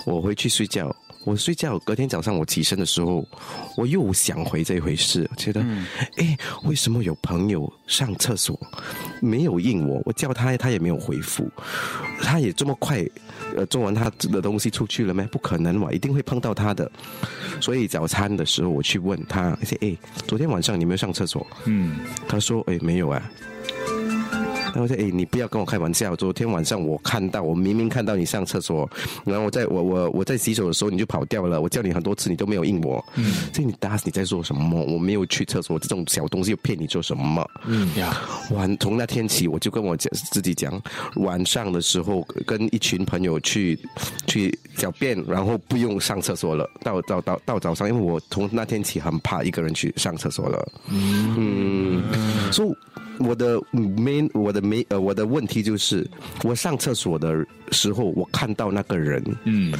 [0.05, 0.95] 我回去睡觉。
[1.27, 3.27] 我睡觉，隔天早上我起身的时候，
[3.75, 5.59] 我又想回这一回事，觉得，
[6.15, 8.57] 哎、为什么有朋友上厕所
[9.21, 10.01] 没有应我？
[10.05, 11.51] 我叫他，他也没有回复，
[12.21, 13.05] 他也这么快，
[13.57, 15.21] 呃，做完他的东西出去了没？
[15.25, 16.89] 不可能嘛，一定会碰到他的。
[17.59, 21.45] 所以早餐的时候我去问他，哎，哎，昨天晚上你没有上厕所？
[21.65, 23.21] 嗯，他说，哎，没有啊。
[24.67, 28.89] 然后我说：“哎，你不要跟我开玩笑，昨天晚上我看到，我明明看到你上厕所，
[29.25, 34.83] 然后我在我我我在洗手的时候你就跑掉了，我叫你很多次你都没有应我，嗯，所以你打死你在做什么？
[34.83, 37.49] 我没有去厕所，这种小东西又骗你做什么？
[37.65, 40.79] 嗯呀，晚从那天起我就跟我讲自己讲，
[41.15, 43.79] 晚上的时候跟一群朋友去
[44.27, 52.03] 去小便，然后不用上厕所了，到到到到早上，因为我从那天起很怕一个人去上厕所了，嗯，
[52.51, 52.69] 所以。
[53.19, 56.07] 我的 main 我的没呃我的问题就是，
[56.43, 59.73] 我上厕所的时候，我看到那个人，嗯，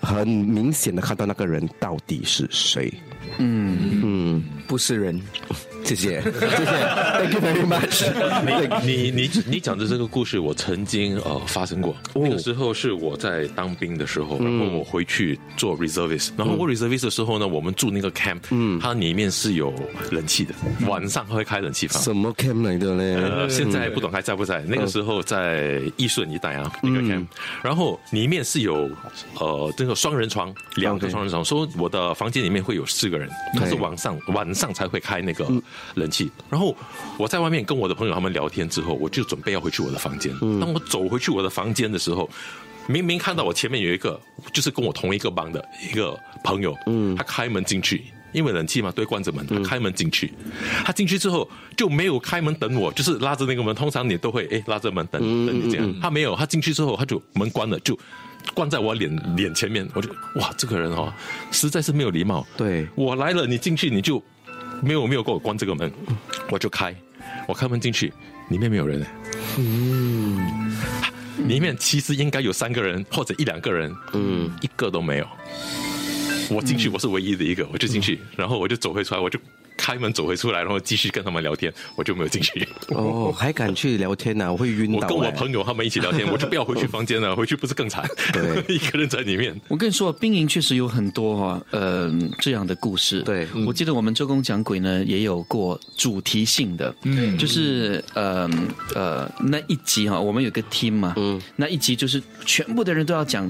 [0.00, 2.92] 很明显的看到那个人到底是谁，
[3.38, 4.00] 嗯。
[4.04, 5.20] 嗯，不是人，
[5.84, 6.20] 谢谢。
[6.22, 6.30] 谢谢
[7.18, 8.06] ，Thank you very much。
[8.84, 11.94] 你你你讲的这个故事，我曾经呃发生过。
[12.14, 19.72] 那个时候是我在当兵的时候，然后我回去做 reservist，然后我 reservist 的时候呢，我们住那个 camp，嗯，它里面是有
[20.10, 20.54] 冷气的，
[20.86, 22.02] 晚上会开冷气房。
[22.02, 23.02] 什么 camp 来的呢？
[23.30, 24.62] 呃，现在不懂还在不在？
[24.66, 27.26] 那个时候在义顺一带啊，那个 camp，
[27.62, 28.90] 然后里面是有
[29.38, 35.46] 呃这个双人床，两个双人床，说我的房间里面会有四个人，他是晚上晚上才会开那个
[35.94, 36.30] 冷气。
[36.50, 36.76] 然后
[37.18, 40.32] 我在外面跟我的朋友他们聊天之后，我就准备要回去我的房间。
[40.60, 42.28] 当我走回去我的房间的时候，
[42.86, 44.20] 明明看到我前面有一个
[44.52, 48.04] 就是跟我同一个班的一个朋友，嗯，他开门进去。
[48.32, 50.30] 因为冷气嘛，对，关着门，他开门进去，
[50.84, 53.74] 他进去之后就没有开门等我，就是拉着那个门。
[53.74, 57.98] 通常你都会哎拉着门等等你这样，他没有，他进去之后他就门关了，就
[58.54, 59.88] 关在我脸脸前面。
[59.94, 61.12] 我就哇，这个人哦，
[61.50, 62.46] 实在是没有礼貌。
[62.56, 64.22] 对我来了，你进去你就
[64.82, 65.92] 没有没有给我关这个门，
[66.50, 66.94] 我就开，
[67.48, 68.12] 我开门进去，
[68.50, 69.06] 里面没有人。
[69.58, 70.74] 嗯，
[71.48, 75.26] 里面其实应该有三个人或者一两个人，嗯，一个都没有。
[76.48, 79.38] 我进去，我是唯一的一个，我就进去，然后我就走回出来，我就
[79.86, 82.66] 开门走回出来，然后继续跟他们聊天，我就没有进去。
[82.90, 88.04] 哦，还敢去聊天呢、我会晕倒、我跟我欸朋友他们一起聊天，我就不要回去房间了， 回去不是更惨？
[88.32, 89.54] 对， 一个人在里面。
[89.68, 93.22] 我跟你说，兵营确实有很多哈、呃这样的故事。
[93.22, 98.50] 对，我记得我们周公讲鬼呢也有过主题性的，嗯，就是呃
[98.92, 103.48] 呃那一集哈、我们有个 team 嘛，嗯，那一集就是全部的人都要讲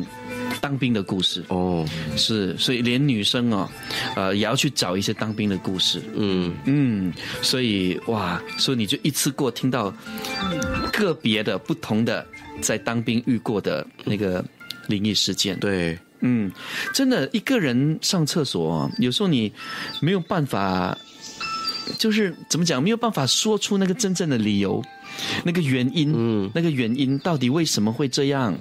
[0.60, 1.44] 当兵的故事。
[1.48, 3.68] 哦，是，所以连女生哦，
[4.14, 6.02] 呃也要去找一些当兵的故事。
[6.14, 9.92] 嗯嗯，所以哇，所以你就一次过听到
[10.92, 12.26] 个别的不同的
[12.60, 14.44] 在当兵遇过的那个
[14.86, 15.58] 灵异事件。
[15.60, 16.50] 对，嗯，
[16.92, 19.52] 真的一个人上厕所，有时候你
[20.00, 20.96] 没有办法，
[21.98, 24.82] 就是怎么讲，没有办法说出那个真正的理由。
[25.44, 28.54] 那个原因，嗯，那个原因到底为什么会这样？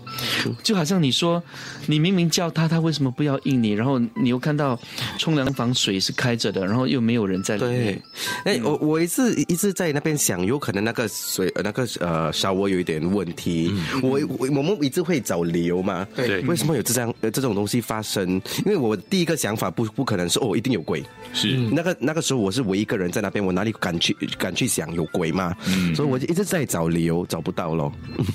[0.64, 1.44] 就好像你说，
[1.88, 3.72] 你明明叫他，他为什么不要应你？
[3.72, 4.80] 然后你又看到
[5.18, 8.02] 冲凉房水是开着的，然后又没有人在里面。
[8.44, 13.74] 哎，我我一直一直在那边想，有可能那个水呃那个呃稍微有一点问题。
[14.02, 18.42] 我我我们一直会找理由嘛，对为什么有这样呃这种东西发生？
[18.66, 25.56] 因为我第一个想法不不可能是哦一定有鬼，是那个那个时候我是唯一一个人在那边，我哪里敢去敢去想有鬼嘛？
[25.68, 27.92] 嗯所以我就一直在找理由，找不到咯。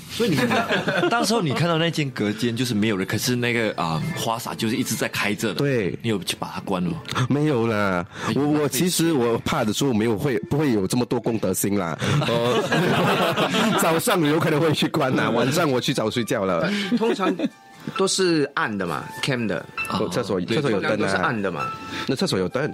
[0.09, 0.37] 所以你
[1.09, 5.55] 当时候你看到那间隔间就是没有人，可是那个啊、花洒就是一直在开着的。
[5.55, 6.91] 对，你有去把它关了？
[7.27, 11.97] 没有啦，我我其实我怕的时候没有会不会有这么多公德心啦。
[12.27, 12.61] 呃
[13.81, 16.71] 早上有可能会去关啦，晚上我去早睡觉了。
[16.97, 17.35] 通常
[17.97, 19.65] 都是暗的嘛，cam 的，
[20.11, 21.67] 厕所厕所有灯都是啊，暗的嘛，
[22.07, 22.71] 那厕所有灯，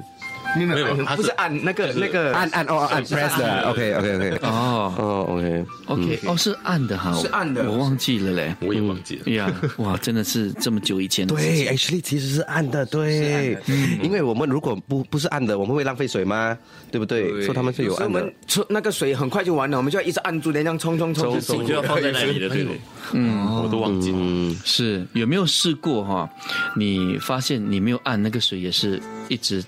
[0.56, 8.56] 没有没有不是按那个那个按按哦按 press 的，OK OK OK，哦哦 OK，，OK，哦，是按的哈，是按的我忘记了嘞。
[8.62, 9.32] 我也忘记了。
[9.34, 11.66] 呀，哇，真的是这么久以前的事情。
[11.66, 13.58] 对，actually 其实是按的，对，
[14.02, 16.58] 因为我们如果不不是按的，我们会浪费水吗？
[16.92, 17.30] 对不对？
[17.42, 18.34] 所以他们是有按我们。
[18.48, 22.82] 出那个水很快就完了，我们就要一直按住，连这样冲冲冲手，就要放在那里的，对不对？
[23.14, 24.18] 嗯，我都忘记了。
[24.20, 26.30] 嗯，是有没有试过哈？
[26.76, 29.64] 你发现你没有按那个水，也是一直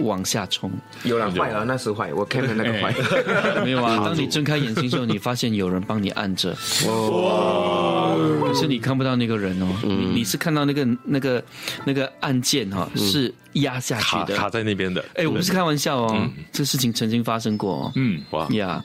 [0.00, 0.70] 往下冲。
[1.04, 2.94] 有了坏了，那是坏，我 cam 的那个坏。
[3.64, 6.50] 没有啊，当你睁开眼睛之后，你发现有人帮你按着，
[6.86, 8.16] 哇！
[8.46, 11.44] 可是你看不到那个人哦，你你是看到那个那个
[11.84, 17.92] 那个按键哈、是压下去的，卡卡在那边的，哎，我不是开玩笑哦，这事情曾经发生过哦。
[17.96, 18.82] 嗯，哇，呀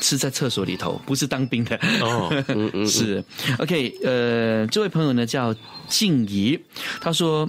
[0.00, 1.78] 是在厕所里头，不是当兵的。
[2.00, 2.30] 哦，
[2.86, 3.22] 是
[3.58, 5.54] OK，呃，这位朋友呢叫
[5.88, 6.58] 静怡，
[7.00, 7.48] 他说。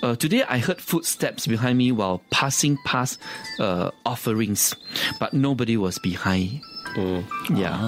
[0.00, 3.14] 呃、t o d a y I heard footsteps behind me while passing past
[3.58, 4.72] 呃、offerings,
[5.18, 6.60] but nobody was behind.
[6.96, 7.22] 嗯
[7.60, 7.78] 呀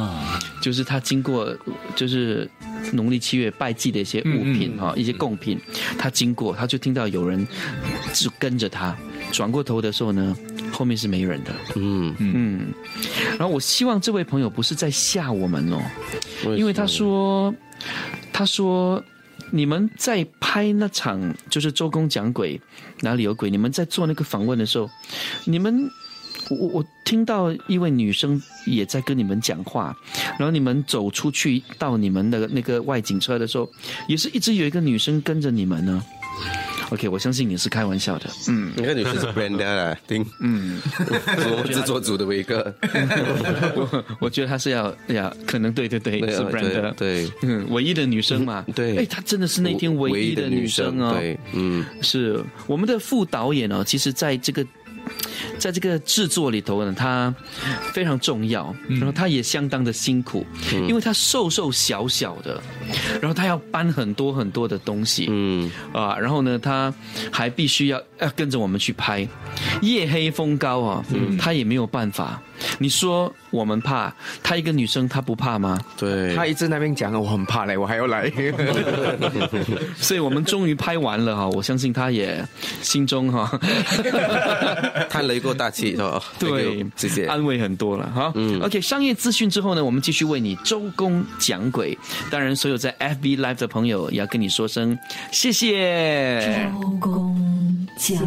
[0.61, 1.57] 就是他经过，
[1.97, 2.49] 就是
[2.93, 5.59] 农历七月拜祭的一些物品哈、一些贡品，
[5.99, 7.47] 他经过，他就听到有人
[8.13, 8.95] 就跟着他，
[9.33, 10.37] 转过头的时候呢，
[10.71, 11.53] 后面是没人的。
[11.77, 12.75] 嗯嗯，
[13.39, 15.81] 然后我希望这位朋友不是在吓我们哦，
[16.57, 17.53] 因为他说
[18.33, 19.03] 他说
[19.53, 22.61] 你们在拍那场就是周公讲鬼
[23.01, 24.89] 哪里有鬼，你们在做那个访问的时候，
[25.45, 25.91] 你们。
[26.49, 29.97] 我我听到一位女生也在跟你们讲话，
[30.37, 33.71] 然后你们走出去到你们的那个外景车的时候，
[34.09, 36.03] 也是一直有一个女生跟着你们呢。
[36.91, 38.27] OK，我相信你是开玩笑的。
[38.49, 42.75] 嗯，那个女生是 Brenda 啊，丁，嗯，是我们制作组的维哥。
[43.75, 54.67] 我我觉得他是要呀，可能对对对，是 Brenda，对，嗯，唯一的女生嘛，对，哎，她真的是那天唯一的女生哦，对，嗯，是我们的副导演哦，其实在这个。
[55.59, 57.35] 在这个制作里头呢，他
[57.93, 60.47] 非常重要，然后他也相当的辛苦，
[60.89, 62.61] 因为他瘦瘦小小的，
[63.21, 66.93] 然后他要搬很多很多的东西，嗯啊，然后呢，他
[67.31, 69.27] 还必须要要跟着我们去拍，
[69.83, 71.05] 夜黑风高啊，
[71.39, 72.43] 他也没有办法。
[72.79, 75.79] 你说我们怕她一个女生，她不怕吗？
[75.97, 78.31] 对，她一直那边讲我很怕嘞，我还要来。
[79.97, 82.43] 所以我们终于拍完了哈，我相信她也
[82.83, 83.59] 心中哈
[85.09, 86.23] 叹了一口大气，是吧？
[86.39, 88.33] 对，谢谢安慰很多了哈。
[88.35, 91.97] 嗯，OK，商业资讯之后呢，我们继续为你周公讲鬼。
[92.31, 94.99] 当然，所有在 FB Live 的朋友也要跟你说声
[95.33, 96.71] 谢谢。
[96.73, 98.25] 周公讲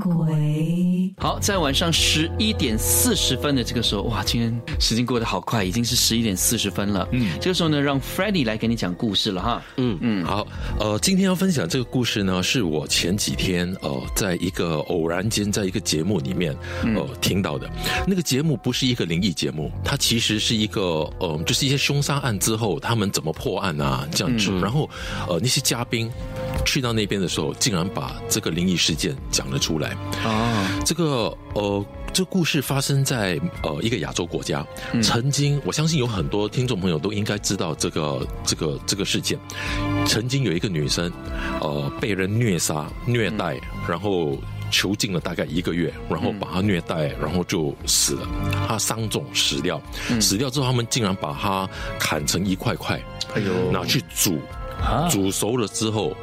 [0.00, 7.06] 鬼，好，在晚上十一点四十分的这个时候，哇，今天时间过得好快，已经是十一点四十分了。
[7.12, 9.62] 嗯，这个时候呢，让 f r e d d y 来给你讲故事了哈。
[9.76, 10.46] 嗯嗯，好，
[10.78, 16.56] 呃，今天要分享这个故事呢，是我前几天呃，在一个偶然间，在一个节目里面
[16.94, 17.70] 呃听到的。
[18.06, 24.50] 那个节目不是一个灵异节目，它其实是一个呃，就是一些凶杀案之后他们怎么破案啊这样子。
[24.60, 24.88] 然后
[25.28, 26.10] 呃，那些嘉宾
[26.64, 29.96] 去到那边的时候，竟然把这个灵异事件讲了出来。
[30.24, 31.84] 啊，这个呃。
[32.12, 34.64] 这故事发生在呃一个亚洲国家，
[35.02, 39.38] 曾经我相信有很多听众朋友都应该知道这个这个这个事件。
[40.06, 41.10] 曾经有一个女生，
[41.60, 44.36] 呃被人虐杀虐待，然后
[44.70, 48.28] 囚禁了大概一个月，然后把她虐待，然后就死了。
[48.68, 49.80] 她伤重死掉，
[50.20, 51.66] 死掉之后他们竟然把她
[51.98, 53.02] 砍成一块块，
[53.34, 54.38] 哎呦，拿去煮，
[55.10, 56.14] 煮熟了之后。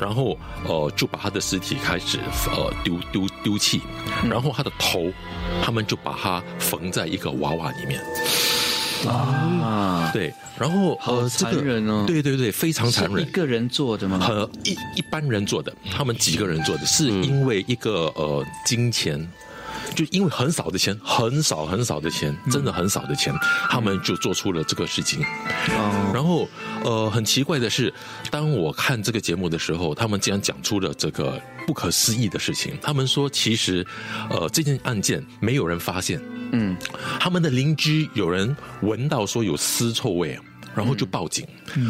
[0.00, 2.18] 然后，呃，就把他的尸体开始，
[2.50, 3.80] 呃，丢丢丢弃，
[4.28, 5.10] 然后他的头，
[5.62, 8.00] 他们就把它缝在一个娃娃里面。
[9.06, 13.22] 啊，对，然后好残忍哦，对对对，非常残忍。
[13.22, 14.18] 一个人做的吗？
[14.18, 19.20] 和一一般人做的，他们几个人做的，是因为一个呃金钱。
[19.96, 23.34] 就因为很少的钱，很少很少的钱，真的很少的钱，
[23.70, 25.24] 他们就做出了这个事情。
[26.12, 26.46] 然后，
[26.84, 27.92] 呃，很奇怪的是，
[28.30, 32.78] 当我看这个节目的时候，他们竟然讲出了这个不可思议的事情。
[32.82, 33.84] 他们说，其实，
[34.28, 36.20] 呃，这件案件没有人发现。
[36.52, 36.76] 嗯，
[37.18, 40.38] 他们的邻居有人闻到说有尸臭味。
[40.76, 41.46] 然后就报警，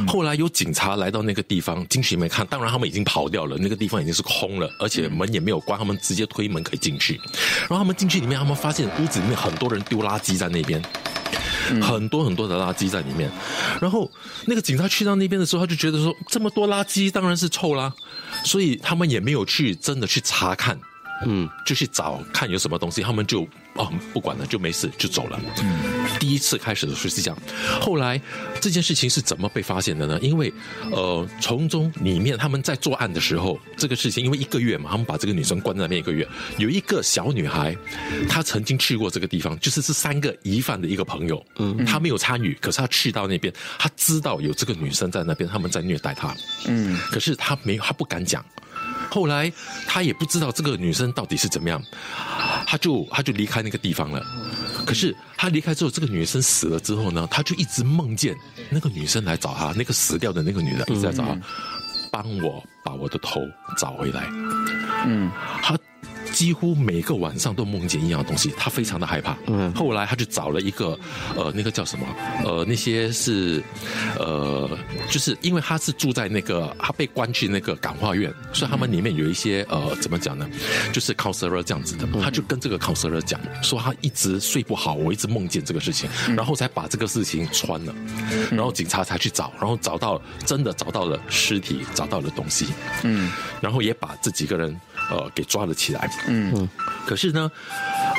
[0.07, 7.21] 后来有警察来到那个地方进去里面看，当然他们已经跑掉了，那个地方已经是空了，而且门也没有关，他们直接推门可以进去。
[7.63, 10.81] 然后他们进去里面，他们发现屋子里面很多人丢垃圾在那边，
[11.83, 13.29] 很多很多的垃圾在里面。
[13.81, 14.09] 然后
[14.47, 17.93] 那个警察去到那边的时候，他就觉得说这么多垃圾当然是臭啦，
[18.45, 20.79] 所以他们也没有去真的去查看。
[21.25, 25.41] 嗯，就去找看有什么东西，他们就哦不管了，就没事就走了。
[25.63, 25.81] 嗯，
[26.19, 27.39] 第一次开始的时候是这样，
[27.81, 28.21] 后来
[28.61, 30.19] 这件事情是怎么被发现的呢？
[30.21, 30.53] 因为
[30.91, 36.27] 呃，从中里面他们在作案的时候，这个事情因为一个月嘛，他们把这个女生关在那边一个月，
[36.59, 37.77] 有一个小女孩，
[38.29, 46.35] 她曾经去过这个地方，就是是三个疑犯的一个朋友，嗯，她没有参与，可是她去到那边，她知道有这个女生在那边，他们在虐待她，
[46.67, 48.45] 嗯，可是她没有，她不敢讲。
[49.11, 49.53] 后来
[49.87, 51.83] 他也不知道这个女生到底是怎么样，
[52.67, 54.23] 他就他就离开那个地方了。
[54.87, 58.37] 可是他离开之后，这个女生死了之后呢，他就一直梦见
[58.71, 61.39] 那个女生来找他，那个死掉的那个女的一直在找他，
[62.11, 63.41] 帮我把我的头
[63.79, 64.27] 找回来。
[65.07, 65.31] 嗯，
[65.63, 65.77] 他。
[66.37, 69.35] 几乎每个晚上都梦见一样东西，他非常的害怕。
[69.47, 70.89] 嗯，后来他就找了一个，
[71.35, 72.07] 呃，那个叫什么？
[72.45, 73.63] 呃，那些是，
[74.19, 74.69] 呃，
[75.09, 80.47] 就是因为他是住在那个，他被关去那个感化院，所以他们里面有一些，呃，怎么讲呢？
[80.93, 82.07] 就是 counselor 这样子的。
[82.23, 87.95] 他就跟这个 counselor 讲，说他一直睡不好，我一直梦见这个事情，然后才把这个事情穿了，
[88.51, 92.67] 然后警察才去找，然后找到真的找到了尸体，找到了东西。
[93.05, 94.79] 嗯，然后也把这几个人。
[95.11, 96.11] 呃给抓了起来。
[96.29, 96.69] 嗯，
[97.07, 97.51] 可是呢，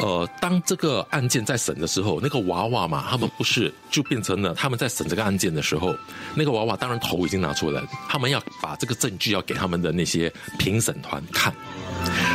[0.01, 5.95] 呃，当这个案件在审的时候，那个娃娃嘛，他们不是就变成了他们在审这个案件的时候，
[6.35, 11.53] 那个娃娃当然头已经拿出来了，他们要把这个证据要给他们的那些评审团看。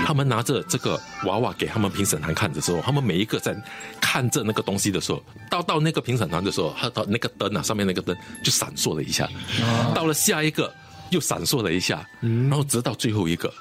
[0.04, 3.56] 他们拿着这个娃娃给他们评审团看的时候，他们每一个在
[4.00, 9.28] 看着那个东西的时候，到到那个评审团的时候，他到那个灯啊上面那个灯就闪烁了一下，
[9.94, 10.74] 到了下一个
[11.10, 13.52] 又闪烁了一下，然后直到最后一个。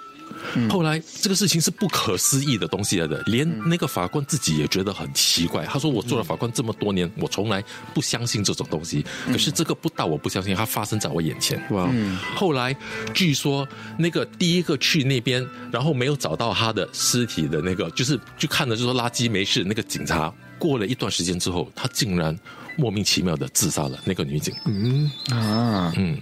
[0.69, 5.65] 后来这个事情是不可思议的东西来的，连那个法官自己也觉得很奇怪。
[5.65, 7.63] 他说：“我做了法官这么多年，我从来
[7.93, 9.05] 不相信这种东西。
[9.27, 11.89] 可是这个不到我不相信，它发生在我眼前。”哇！
[12.35, 12.75] 后来
[13.13, 13.67] 据说
[13.97, 19.63] 那个第一个去那边，然后没有找到他的尸体的那个，就是就看着就说垃圾没事。
[19.63, 22.37] 那个警察过了一段时间之后，他竟然
[22.77, 23.99] 莫名其妙的自杀了。
[24.05, 26.17] 那个女警，嗯啊，嗯。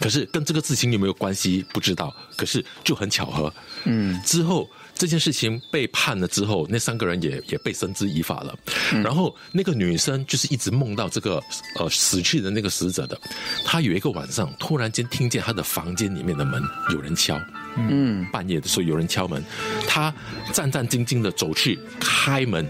[0.00, 3.52] 可是跟这个事情有没有关系不知道，可是就很巧合。
[3.84, 8.56] 嗯，之后这件事情被判了之后，那三个人也也被绳之以法了。
[9.02, 11.42] 然后那个女生就是一直梦到这个
[11.76, 13.20] 呃死去的那个死者的，
[13.64, 17.40] 她有一个晚上突然间听见她的房间里面的门有人敲，
[17.76, 19.42] 嗯，半夜的时候有人敲门，
[19.86, 20.14] 她
[20.52, 22.66] 战战兢兢的走去开门。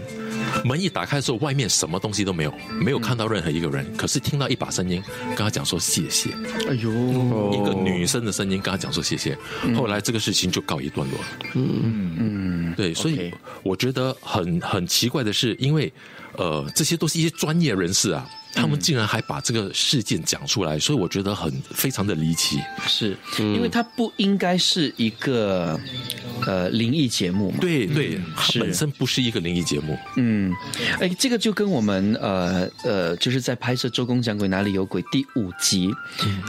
[0.63, 3.85] 门一打开的时候，外面什么东西都没有，没有看到任何一个人。
[3.95, 6.31] 可是听到一把声音跟他讲说谢谢。
[6.67, 9.37] 哎呦，一个女生的声音跟他讲说谢谢。
[9.75, 11.25] 后来这个事情就告一段落了。
[11.53, 13.33] 嗯嗯，对，所以
[13.63, 15.91] 我觉得很很奇怪的是，因为
[16.37, 18.29] 呃，这些都是一些专业人士啊。
[18.51, 22.59] 他们竟然还把这个事件讲出来，所以我觉得很非常的离奇。
[22.87, 25.79] 是，因为它不应该是一个
[26.45, 27.57] 呃灵异节目嘛？
[27.61, 29.97] 对对，它本身不是一个灵异节目。
[30.17, 30.53] 嗯，
[30.99, 35.93] 哎，这个就跟我们呃呃，就是在拍摄《周公讲鬼哪里有鬼》第五集，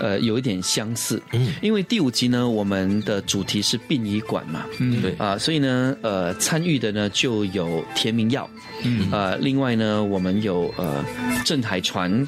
[0.01, 1.23] 呃，有一点相似。
[1.33, 4.65] 嗯，因为第五集呢，我们的主题是殡仪馆嘛。
[4.79, 8.49] 嗯，对啊，所以呢，呃，参与的呢就有田明耀。
[8.83, 11.05] 嗯，呃，另外呢，我们有呃
[11.45, 12.27] 郑海船，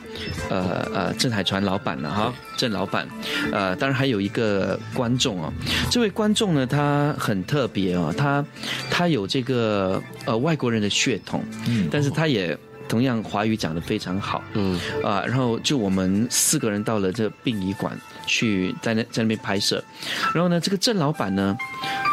[0.51, 3.09] 呃呃郑海船老板了哈，郑老板，
[3.51, 5.51] 呃，当然还有一个观众哦，
[5.91, 8.43] 这位观众呢，他很特别哦，他
[8.91, 12.57] 他有这个呃外国人的血统，嗯，但是他也
[12.89, 17.95] 同样华语讲的非常好，嗯啊，然后就我们四个人到了这殡仪馆
[18.27, 19.85] 去在那在那边拍摄，
[20.35, 21.55] 然后呢，这个郑老板呢，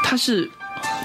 [0.04, 0.52] 他是。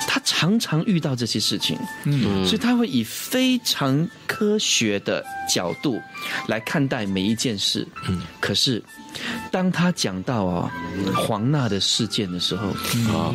[0.08, 6.00] 他常常遇到这些事情，嗯，所以他会以非常科学的角度
[6.48, 8.22] 来看待每一件事，嗯。
[8.40, 8.82] 可是，
[9.50, 10.70] 当他讲到哦
[11.14, 12.68] 黄娜的事件的时候，
[13.12, 13.32] 啊，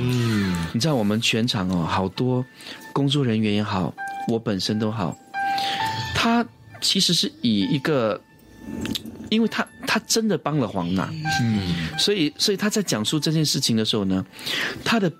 [0.73, 2.45] 你知道我们全场哦好多
[2.93, 3.93] 工作人员也好，
[4.27, 5.17] 我本身都好，
[6.13, 6.45] 他
[6.81, 8.19] 其实是以一个，
[9.29, 11.09] 因为他他真的帮了黄娜，
[11.41, 14.25] 嗯，所以所以他在讲述这件事情的时候呢，
[14.83, 15.11] 他的。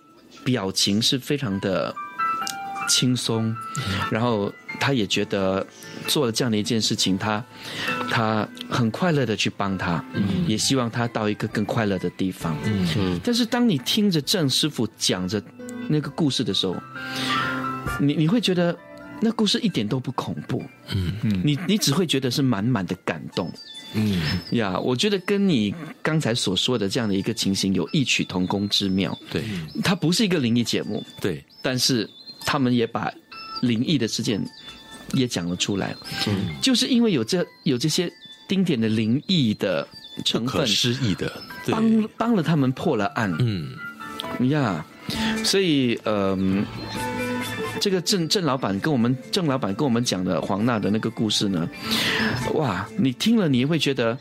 [0.49, 1.93] 表情是非常的
[2.89, 3.55] 轻松，
[4.09, 5.63] 然后他也觉得
[6.07, 7.43] 做了这样的一件事情，他
[8.09, 10.03] 他很快乐的去帮他，
[10.47, 12.57] 也希望他到一个更快乐的地方。
[12.65, 15.39] 嗯，但是当你听着郑师傅讲着
[15.87, 16.75] 那个故事的时候，
[17.99, 18.75] 你你会觉得
[19.21, 20.63] 那故事一点都不恐怖。
[20.95, 23.53] 嗯嗯，你你只会觉得是满满的感动。
[23.93, 24.21] 嗯
[24.51, 29.17] 呀，我觉得跟你刚才所说的这样的一个情形有异曲同工之妙。
[29.31, 29.43] 对，
[29.83, 32.09] 它不是一个灵异节目，对，但是
[32.41, 33.11] 他们也把
[33.61, 34.39] 灵异的事件
[35.13, 35.95] 也讲了出来。
[36.27, 38.11] 嗯，就是因为有这有这些
[38.47, 39.87] 丁点的灵异的
[40.23, 41.31] 成分，失忆的，
[41.67, 43.35] 帮帮了他们破了案。
[43.39, 43.75] 嗯
[44.49, 44.85] 呀，
[45.43, 46.65] 所以嗯。
[47.79, 51.69] 这个郑郑老板跟我们郑老板跟我们讲的黄娜的那个故事呢，
[52.53, 54.17] 哇，你听了你会觉得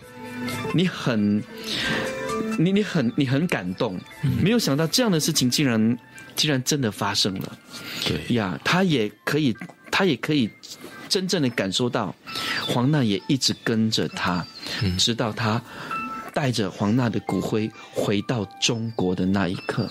[0.72, 1.42] 你很
[2.58, 3.98] 你你很你很感动，
[4.42, 5.98] 没有想到这样的事情竟然
[6.36, 7.58] 竟然真的发生了，
[8.06, 8.34] 对。
[8.34, 9.56] 呀，他也可以
[9.90, 10.48] 他也可以
[11.08, 12.14] 真正的感受到
[12.66, 14.46] 黄娜也一直跟着他，
[14.96, 15.60] 直到他。
[16.38, 19.90] 带着黄娜的骨灰回到中国的那一刻，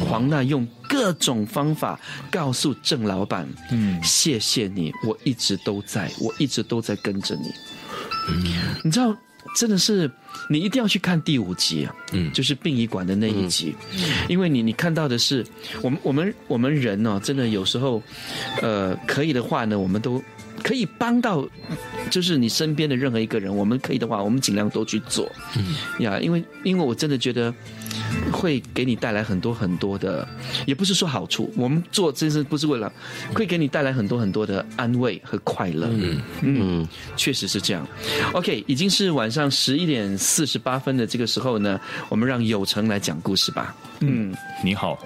[0.00, 7.52] 黄娜用各种方法告诉郑老板：“嗯，谢谢你，我一直都在，我一直都在跟着你。”
[8.82, 9.16] 你知道，
[9.54, 10.10] 真的是
[10.50, 13.72] 你一定要去看第五集啊，嗯，就是殡仪馆的那一集，
[14.28, 15.46] 因为你你看到的是
[15.82, 18.02] 我们我们我们人呢，真的有时候，
[18.60, 20.20] 呃，可以的话呢，我们都。
[20.66, 21.48] 可以帮到，
[22.10, 25.30] 就是你身边的任何一个人，我们可以的话，我们尽量都去做。
[25.56, 27.54] 嗯呀，因为因为我真的觉得
[28.32, 30.26] 会给你带来很多很多的，
[30.66, 32.92] 也不是说好处，我们做真是不是为了
[33.32, 35.86] 会给你带来很多很多的安慰和快乐。
[35.92, 37.86] 嗯嗯，确实是这样。
[38.32, 43.72] OK，已经是晚上十一点四十八分的这个时候呢，我们让有成来讲故事吧。
[44.00, 44.98] 嗯，你好。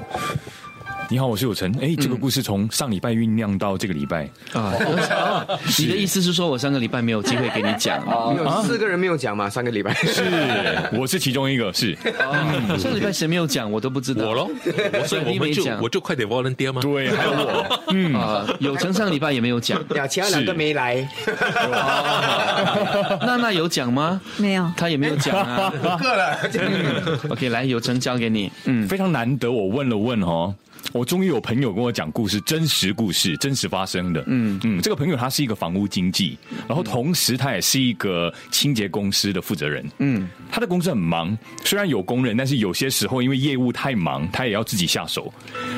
[1.10, 1.68] 你好，我是有成。
[1.80, 4.72] 哎，这个故事从上礼拜酝酿到这个礼拜啊。
[5.76, 8.00] 你的意思是说我上个礼拜没有机会给你讲？
[8.36, 9.50] 有 四个人没有讲嘛？
[9.50, 10.22] 上个礼拜是，
[10.92, 11.72] 我是其中一个。
[11.72, 11.98] 是，
[12.78, 13.68] 上礼拜谁没有讲？
[13.72, 14.28] 我都不知道。
[14.28, 14.48] 我喽，
[15.04, 16.80] 所以我们就我就快点 volunteer 吗？
[16.80, 17.82] 对，还有我。
[17.92, 21.08] 嗯啊，有成上个礼拜也没有讲，其他两个没来。
[23.26, 24.20] 娜娜有讲吗？
[24.36, 25.72] 没有，她也没有讲啊。
[26.00, 26.38] 够了。
[27.30, 28.48] OK，来，有成交给你。
[28.66, 30.54] 嗯，非常难得，我问了问哦。
[30.92, 34.24] 我终于有朋友跟我讲故事，真实故事，真实发生的。
[34.26, 39.88] 嗯嗯，这个朋友他是一个房屋经纪，然后同时他也是一个清洁公司的负责人。
[39.98, 45.32] 嗯，他的公司很忙，虽然有工人，但是有些时候因为业务太忙，他也要自己下手。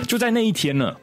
[0.09, 0.94] 就在那一天呢，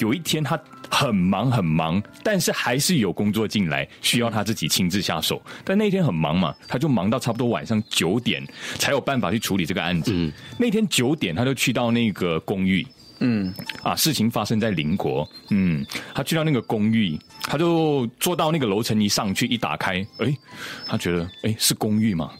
[0.00, 5.40] 有一天他很忙很忙，但是还是有工作进来，需要他自己亲自下手。
[5.64, 8.46] 但那天很忙嘛，他就忙到差不多晚上九点
[8.78, 10.12] 才有办法去处理这个案子。
[10.14, 12.86] 嗯那天九点他就去到那个公寓。
[13.20, 13.52] 嗯
[13.82, 15.28] 啊，事情发生在邻国。
[15.50, 20.36] 嗯，他去到那个公寓，他就坐到那个楼层一上去，一打开，哎，
[20.86, 22.30] 他觉得哎是公寓嘛？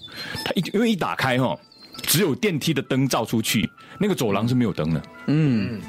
[0.45, 1.59] 他一因为一打开哈，
[2.03, 3.69] 只有电梯的灯照出去，
[3.99, 5.03] 那个走廊是没有灯的。
[5.27, 5.81] 嗯，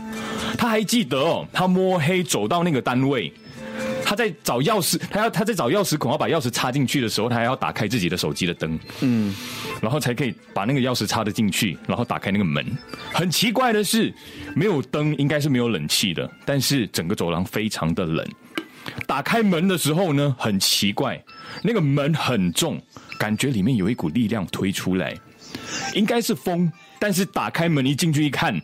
[0.58, 3.34] 他还记得哦，他摸黑走到那个单位。
[4.08, 9.36] 他在找钥匙，他要他在找钥匙孔，要把钥匙插进去的时候，他还要打开自己的手机的灯，嗯，
[9.82, 12.66] 然后才可以把那个钥匙插得进去，然后打开那个门。
[13.12, 14.14] 很奇怪的是，
[14.56, 18.26] 没有灯，应该是没有冷气的，但是整个走廊非常的冷。
[19.06, 21.22] 打开门的时候呢，很奇怪，
[21.62, 22.82] 那个门很重，
[23.20, 25.14] 感觉里面有一股力量推出来，
[25.94, 28.58] 应该是风，但是打开门一进去一看，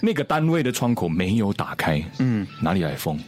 [0.00, 3.18] 那个单位的窗口没有打开，嗯，哪里来风？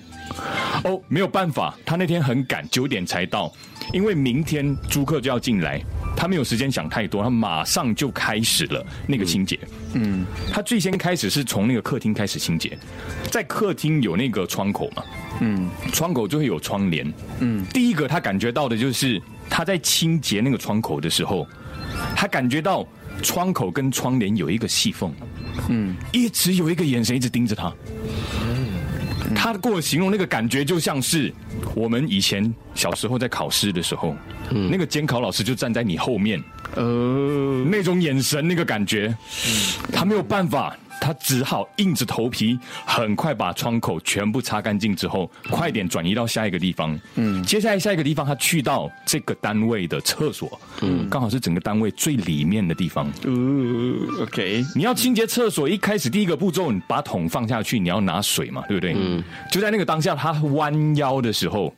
[0.85, 3.53] 哦，没有办法，他那天很赶，九点才到，
[3.93, 5.81] 因为明天租客就要进来，
[6.17, 9.59] 他没有时间想太多，他马上就开始了那个清洁。
[9.95, 12.79] 嗯，他最先开始是从那个客厅开始清洁，
[13.31, 15.03] 在客厅有那个窗口嘛，
[15.41, 17.13] 嗯，窗口就会有窗帘。
[17.41, 19.21] 嗯，第一个他感觉到的就是
[19.51, 21.47] 他在清洁那个窗口的时候，
[22.17, 22.87] 他感觉到
[23.23, 25.13] 窗口跟窗帘有一个细缝，
[25.69, 27.71] 嗯，一直有一个眼神一直盯着他。
[29.35, 31.33] 他给我形容那个感觉，就像是
[31.75, 34.17] 我们以前小时候在考试的时候，
[34.51, 36.43] 那个监考老师就站在你后面，
[36.75, 39.15] 呃，那种眼神，那个感觉，
[39.93, 40.77] 他没有办法。
[41.11, 42.57] 他只好硬着头皮，
[42.87, 46.99] 很快把窗口全部擦干净之后，快点转移到下一个地方。
[47.17, 53.11] 嗯，接下来下一个地方，他去到这个单位的厕所，嗯，刚好是整个单位最里面的地方。
[53.25, 58.95] 嗯，OK，你要清洁厕所，一开始第一个步骤，你把桶放下去，你要拿水嘛，对不对？
[58.97, 61.75] 嗯，就在那个当下，他弯腰的时候，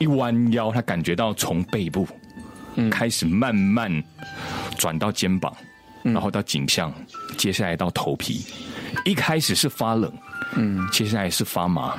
[0.00, 2.08] 一弯腰，他感觉到从背部
[2.90, 4.02] 开始慢慢
[4.78, 5.54] 转到肩膀。
[6.04, 6.92] 然后到颈项，
[7.42, 8.40] 接下来到头皮，
[9.04, 10.12] 一开始是发冷，
[10.54, 11.94] 嗯，接下来是发麻，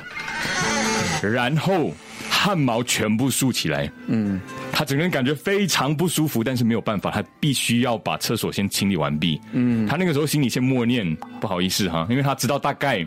[1.22, 1.92] 然后
[2.30, 4.40] 汗毛全部竖起来，嗯，
[4.72, 13.06] 他整个人感觉非常不舒服，但是没有办法，他必须要把厕所先清理完毕，嗯，他那个时候心里先默念不好意思哈，因为他知道大概。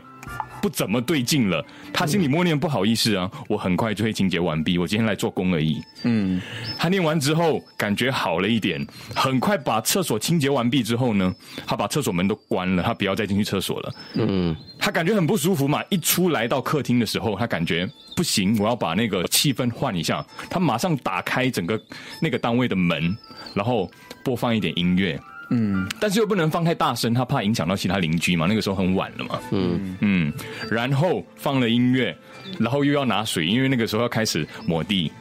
[0.67, 5.81] 不怎么对劲了，他心里默念不好意思啊，我很快就会清洁完毕，我今天来做工而已。
[6.03, 6.41] 嗯，
[6.77, 11.33] 他念完之后感觉好了一点，很快把厕所清洁完毕之后呢，
[11.65, 13.93] 他把厕所门都关了，他不要再进去厕所了。
[14.15, 21.81] 嗯，他感觉很不舒服嘛，一出来到客厅的时候，他感觉不行，我要把那个气氛换一下，他马上打开整个
[22.21, 23.17] 那个单位的门，
[23.53, 23.89] 然后
[24.21, 25.17] 播放一点音乐。
[25.49, 28.45] 嗯，但是又不能放太大声，他怕影响到其他邻居嘛。
[28.47, 29.39] 那个时候很晚了嘛。
[29.51, 30.33] 嗯嗯，
[30.69, 32.15] 然后放了音乐，
[32.59, 35.11] 然后又要拿水，因为那个时候要开始抹地，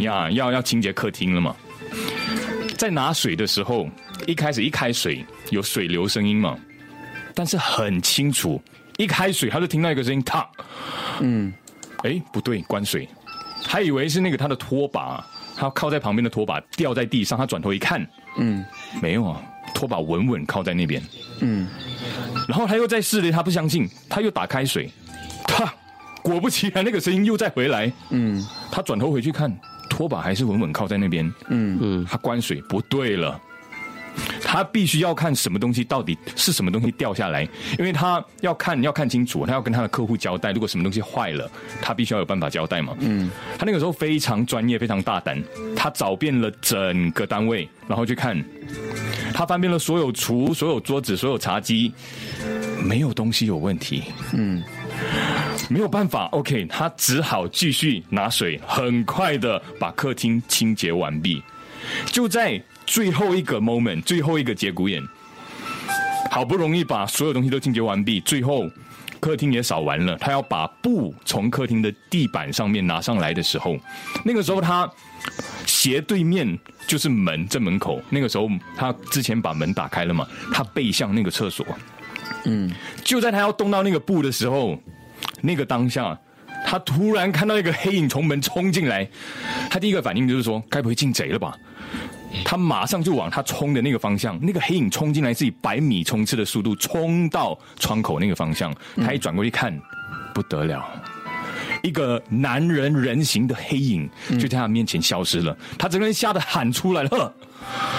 [0.00, 1.54] 呀，要要清洁客厅了嘛。
[2.78, 3.88] 在拿水的时候，
[4.26, 6.58] 一开始一开水有水流声音嘛，
[7.34, 8.60] 但是很清楚，
[8.96, 10.46] 一开水他就听到一个声音，他，
[11.20, 11.52] 嗯，
[12.02, 13.08] 哎，不对，关水，
[13.64, 15.24] 还以为是那个他的拖把，
[15.56, 18.04] 他靠在旁边的拖把掉在地上，他转头一看，
[18.38, 18.64] 嗯，
[19.00, 19.40] 没有啊。
[19.74, 21.02] 拖把稳稳靠在那边，
[21.40, 21.68] 嗯，
[22.48, 24.88] 然后他又在试了，他不相信，他又打开水，
[25.46, 25.70] 他
[26.22, 29.54] 果不其然，那个声音又再回来，嗯，他转头回去看，
[29.90, 31.78] 拖把还是稳稳靠在那边，嗯。
[31.82, 33.38] 嗯，他关水不对了，
[34.42, 37.42] 他必须要看什么东西到底是什么东西掉下来，
[37.78, 41.50] 因为他要看要看清楚，他要跟他的客户交代，如果什么东西坏了，
[41.82, 45.42] 他必须要有办法交代嘛，嗯，他那个时候非常专业，非常大胆，
[45.76, 48.42] 他找遍了整个单位，然后去看。
[49.34, 51.92] 他翻遍了所有厨、所有桌子、所有茶几，
[52.84, 54.04] 没有东西有问题。
[54.32, 54.62] 嗯，
[55.68, 61.42] 没有办法，OK，他只好继续拿水，很快的把客厅清洁完毕。
[62.06, 65.02] 就在最后一个 moment，最后一个节骨眼，
[66.30, 68.70] 好不容易把所有东西都清洁完毕，最后
[69.18, 73.76] 客厅也扫完了，他要把布从客厅的地板上面拿上来的时候，
[74.24, 74.88] 那个时候他
[75.66, 81.64] 斜对面就是门正门口，那个时候他之前把门打开了嘛，他背向那个厕所，
[82.44, 82.70] 嗯，
[83.02, 84.78] 就在他要动到那个布的时候，
[85.40, 86.18] 那个当下。
[86.66, 89.06] 他突然看到一个黑影从门冲进来，
[89.68, 91.54] 他第一个反应就是说：“该不会进贼了吧？”
[92.42, 98.74] 他马上就往他冲的那个方向，那个黑影冲进来是以百米冲刺的速度冲到窗口那个方向。
[98.96, 99.78] 他一转过去看，
[100.32, 100.82] 不得了，
[101.84, 104.08] 一个男人人形的黑影
[104.40, 105.54] 就在他面前消失了。
[105.78, 107.34] 他整个人吓得喊出来了，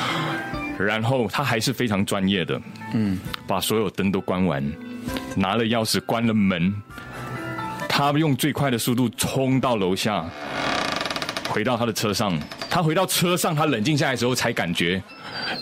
[0.80, 2.60] 然后他还是非常专业的，
[2.96, 4.74] 嗯，把所有灯都关完，
[5.36, 6.74] 拿了钥匙关了门。
[7.88, 10.26] 他用最快的速度冲到楼下，
[11.48, 12.38] 回到他的车上。
[12.70, 15.02] 他回到车上，他冷静下来之后才感觉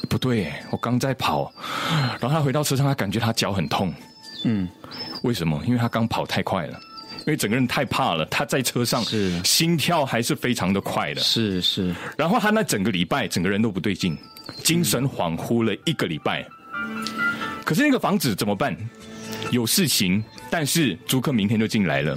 [0.09, 1.53] 不对，我刚在跑。
[2.19, 3.93] 然后他回到车上，他感觉他脚很痛。
[4.45, 4.67] 嗯，
[5.23, 5.61] 为什么？
[5.67, 6.79] 因为他刚跑太快了，
[7.25, 8.25] 因为整个人太怕了。
[8.25, 11.21] 他在车上是心跳还是非常的快的。
[11.21, 11.93] 是是。
[12.17, 14.17] 然后他那整个礼拜，整个人都不对劲，
[14.63, 16.45] 精神恍惚了一个礼拜。
[17.65, 18.75] 可是那个房子怎么办？
[19.51, 20.23] 有事情。
[20.49, 22.15] 但是租客明天就进来了，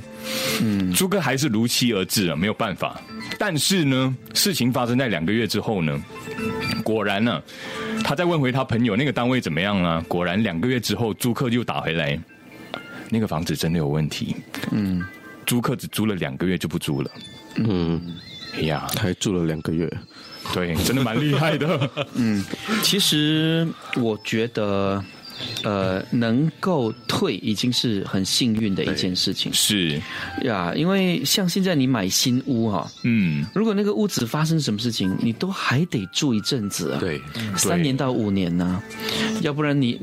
[0.61, 3.01] 嗯，租客还是如期而至啊，没有办法。
[3.39, 5.99] 但是呢，事情发生在两个月之后呢，
[6.85, 7.43] 果然呢，
[8.05, 10.05] 他再问回他朋友那个单位怎么样啊？
[10.07, 12.21] 果然两个月之后，租客就打回来，
[13.11, 14.37] 那个房子真的有问题，
[14.73, 15.05] 嗯，
[15.47, 17.11] 租客只租了两个月就不租了，
[17.57, 18.01] 嗯，
[18.55, 19.91] 哎呀，还住了两个月，
[20.53, 22.45] 对，真的蛮厉害的， 嗯，
[22.83, 25.03] 其实我觉得。
[25.62, 29.53] 呃，能够退已经是很幸运的一件事情。
[29.53, 30.01] 是
[30.43, 37.01] 呀，因为像现在你买新屋哈，嗯，如果那个屋子发生什么事情，你都还得住一阵子啊。
[37.01, 37.20] 对，
[37.57, 38.82] 三年到五年呢，
[39.43, 40.01] 要不然你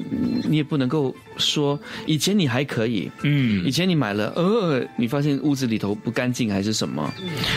[0.48, 7.12] 你也不能够说以前你还可以，嗯，以前你买了，呃，你发现屋子里头不干净还是什么，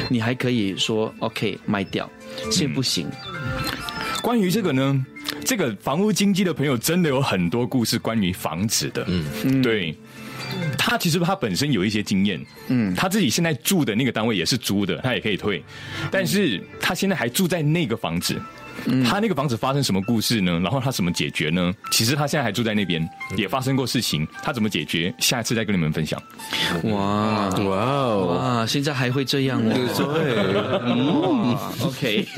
[0.08, 2.08] 你还可以说 OK 卖掉，
[2.50, 3.06] 现在不行。
[4.26, 5.06] 关于这个呢？
[5.44, 9.96] 这个房屋经济的朋友真的有很多故事关于房子的，嗯，对，
[10.76, 15.62] 他其实他本身有一些经验，嗯，他自己现在住的那个单位也是租的，他也可以退，
[16.10, 18.34] 但是他现在还住在那个房子。
[19.04, 20.60] 他那个房子发生什么故事呢？
[20.60, 21.72] 然后他怎么解决呢？
[21.90, 24.26] 其实他现在还住在那边，也发生过事情。
[24.42, 25.14] 他怎么解决？
[25.18, 26.20] 下一次再跟你们分享。
[26.84, 28.66] 哇哇哦哇！
[28.66, 29.72] 现在还会这样哦？
[30.14, 30.34] 对
[30.84, 31.56] 嗯
[31.86, 32.28] ，OK。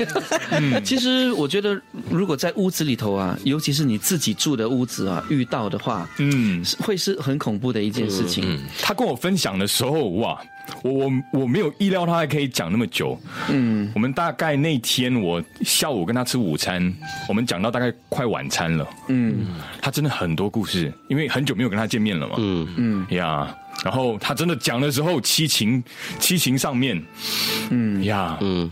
[0.51, 1.79] 嗯，其实我觉得，
[2.09, 8.59] 如果在屋子里头啊，尤其是你自己住的屋子啊，遇到的话，嗯，会是很恐怖的一件事情。
[8.81, 10.39] 他跟我分享的时候，哇！
[10.83, 16.93] 我我我没有意料他还可以讲那么久，嗯，我们大概那天我下午跟他吃午餐，
[17.27, 19.47] 我们讲到大概快晚餐了，嗯，
[19.81, 22.67] 他真的很多故事，因为很久没有跟他见面了嘛，嗯。
[22.77, 23.07] 嗯。
[23.15, 23.53] 呀，
[23.83, 25.83] 然后他真的讲的时候七情
[26.19, 27.03] 七情上面，
[27.71, 28.03] 嗯。
[28.03, 28.69] 呀，嗯，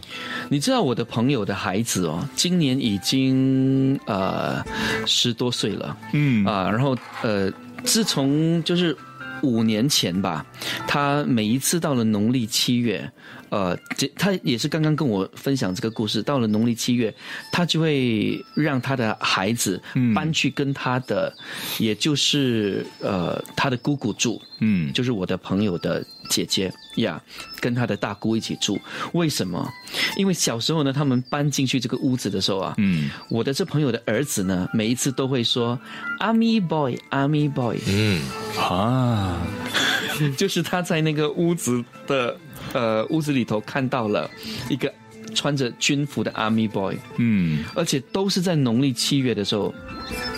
[0.50, 4.64] 你知道我的朋友的孩子哦，今年已经呃
[5.06, 6.46] 十多岁了，嗯。
[6.46, 7.52] 啊，然后呃
[7.84, 8.96] 自从就是。
[9.44, 10.46] 五年前吧，
[10.88, 13.10] 他每一次到了农历七月，
[13.50, 16.22] 呃，这他也是刚刚跟我分享这个故事。
[16.24, 17.14] 到了农历七月，
[17.52, 19.82] 他就会让他的孩子
[20.14, 21.34] 搬去跟他的，
[21.80, 27.22] 也就是呃他的姑姑住，嗯，就是我的朋友的姐姐呀，
[27.60, 28.80] 跟她的大姑一起住。
[29.14, 29.68] 为什么？
[30.16, 35.80] 因为小时候呢，他们搬进去这个屋子的时候啊，嗯，我的这朋友的儿子呢，每一次都会说
[36.20, 38.22] “Army Boy”，“Army Boy”，嗯。
[38.58, 39.40] 啊，
[40.36, 42.36] 就是他在那个屋子的
[42.74, 44.30] 呃屋子里头看到了
[44.68, 44.92] 一个
[45.36, 49.74] 穿着军服的 Army Boy，嗯，而且都是在农历七月的时候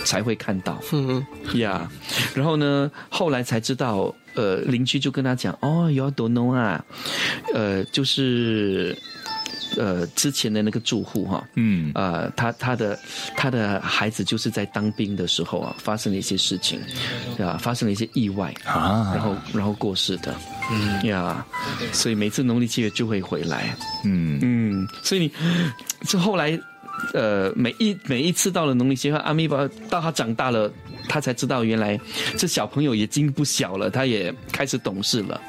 [0.03, 1.25] 才会看到，嗯。
[1.53, 1.89] 呀，
[2.35, 6.83] 然后呢，后来才知道，呃，邻居就跟他讲，哦，有多农啊，
[7.53, 8.97] 呃，就是。
[9.77, 12.97] 呃，之前的那个住户哈，嗯，呃，他他的
[13.37, 16.81] 他的孩子就是在当兵的时候啊，发生了一些事情，
[17.37, 20.35] 啊，发生了一些意外啊，然后然后过世的，
[20.71, 21.05] 嗯。
[21.05, 21.45] 呀，
[21.93, 24.39] 所以每次农历七月就会回来，嗯。
[24.41, 25.31] 嗯，所以你
[26.07, 26.59] 这后来，
[27.13, 30.71] 呃，每一每一次到了农历七月，阿弥巴到他长大了。
[31.07, 31.99] 他才知道，原来
[32.37, 35.41] 这小朋友已经不小了，他也开始懂事了。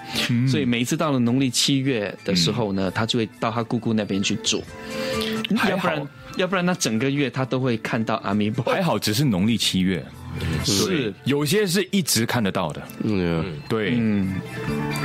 [0.49, 4.65] 所以每一次到了农历七月的时候呢，他就会到他姑姑那边去住。
[5.69, 8.65] 要不然，要不然那整个月他都会看到阿弥陀。
[8.73, 10.03] 还好，只是农历七月，
[10.65, 12.83] 是有些是一直看得到的。
[13.03, 14.41] 嗯，对，嗯，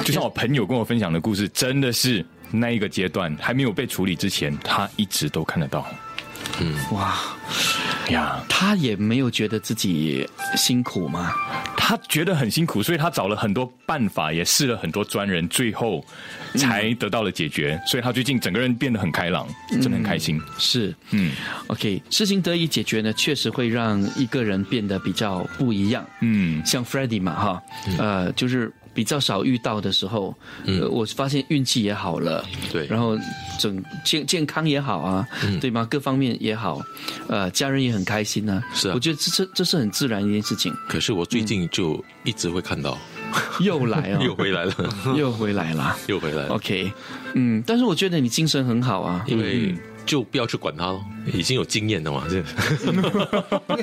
[0.06, 5.86] 就像我朋友跟我分享的故事，真的是那一个阶段还没有被处理之前，他一直都看得到。
[6.60, 7.16] 嗯，哇。
[8.10, 11.34] 呀，他也没有觉得自己辛苦吗？
[11.76, 16.06] 他觉得很辛苦，所以他找了很多办法，也试了很多专人，最后
[16.56, 17.80] 才得到了解决。
[17.88, 20.40] 所以他最近整个人变得很开朗，真的很开心。
[20.60, 21.32] 是，嗯
[21.68, 26.06] ，OK，事情得以解决呢，确实会让一个人变得比较不一样。
[26.22, 27.64] 嗯，像 f r e d d y 嘛，哈，
[27.98, 30.34] 呃，就是比较少遇到的时候，
[30.66, 33.16] 呃，我发现运气也好了，对，然后
[33.60, 35.28] 整健健康也好啊，
[35.60, 35.86] 对吗？
[35.92, 36.82] 各方面也好，
[37.28, 38.64] 呃，家人也很开心呢。
[38.74, 38.94] 是啊。
[38.96, 40.74] 我觉得这这这是很自然的一件事情。
[40.88, 42.98] 可是我最近就一直会看到，
[43.60, 44.74] 又来哦， 又回来了，
[45.18, 46.56] 又回来了，又回来了。
[46.56, 46.90] OK，
[47.34, 49.76] 嗯，但是我觉得你精神很好啊，因为
[50.06, 52.44] 就不要去管它咯，已经有经验了嘛，这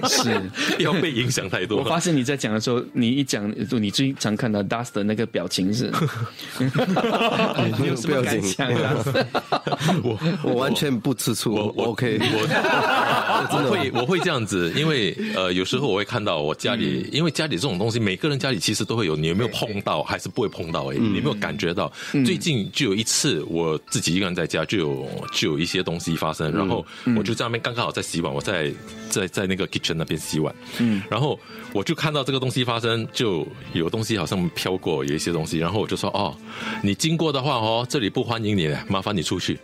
[0.08, 0.28] 是
[0.76, 1.78] 不 要被影响太多。
[1.78, 5.92] 我发现你在讲的时候，你一讲，你最常看到 Dust 的那个表情是，
[6.58, 6.66] 你
[7.88, 9.24] 有什么感想？Dust？
[10.02, 12.38] 我我完全不吃醋，我我 OK，我
[13.50, 20.92] 我会我会这样子，因为呃有时候我会看到我家里，因为家里这种东西，每个人家里其实都会有，你有没有碰到，还是不会碰到？
[20.92, 21.92] 哎，你有没有感觉到？
[22.24, 26.84] 最近就有一次，我自己一个人在家，就有就有一些东西发生，然后
[27.16, 28.72] 我就在那边刚刚好在洗碗，我在
[29.08, 31.38] 在在那个 kitchen 那边洗碗，嗯，然后
[31.72, 36.36] 我就看到这个东西发生，就有东西好像飘过，有一些东西，然后我就说哦，
[36.82, 39.58] 你经过的话哦，这里不欢迎你，麻烦你出去。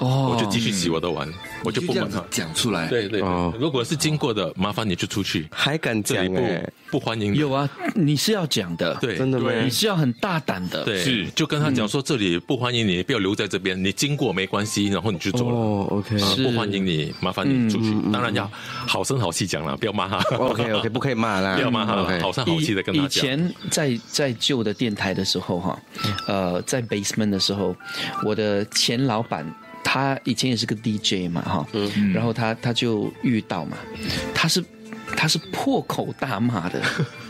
[0.00, 1.28] 哦我就继续洗我的碗，
[1.64, 2.22] 我就不管他。
[2.30, 2.88] 讲出来。
[2.88, 7.38] 对对，哦如果是经过的，麻烦你就出去，还敢讲不哎，不欢迎你。
[7.38, 9.50] 有啊，你是要讲的，对，真的吗？
[9.62, 15.56] 你是要很大胆的，对，是就跟他讲说这里不欢迎你，不要留在这边，你经过没关系，然后你就走了。
[15.56, 17.94] 哦，OK 不欢迎你，麻烦你出去。
[18.12, 18.50] 当然要
[18.86, 20.18] 好声好气讲了，不要骂他。
[20.36, 23.08] OK OK， 不可以骂啦，不要骂他 OK 好声好气的跟他以。
[23.08, 25.78] 前在在旧的电台的时候哈，
[26.26, 27.74] 呃，在 basement 的时候，
[28.24, 29.46] 我的前老板
[29.88, 31.64] 他以前也是个 DJ 嘛哈，
[32.12, 33.76] 然后他他就遇到嘛，
[34.34, 34.62] 他是
[35.16, 36.82] 他是破口大骂的，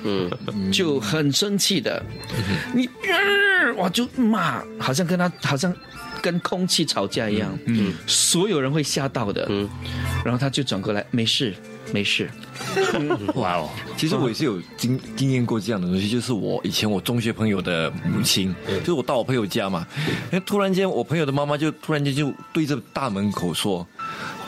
[0.04, 2.02] 嗯，就很生气的，
[2.74, 5.72] 你呃哇就骂，好像跟他好像
[6.22, 9.68] 跟空气吵架一样，嗯，所有人会吓到的，嗯，
[10.24, 11.54] 然后他就转过来，没事
[11.92, 12.30] 没事，
[13.36, 19.86] 哇哦，其实我也是有经经验过这样的东西，就是我以前我中学朋友的母亲，就是我到我朋友家嘛，
[20.30, 23.86] 哎，突然间我朋友的妈妈就突然间就对着大门口说：“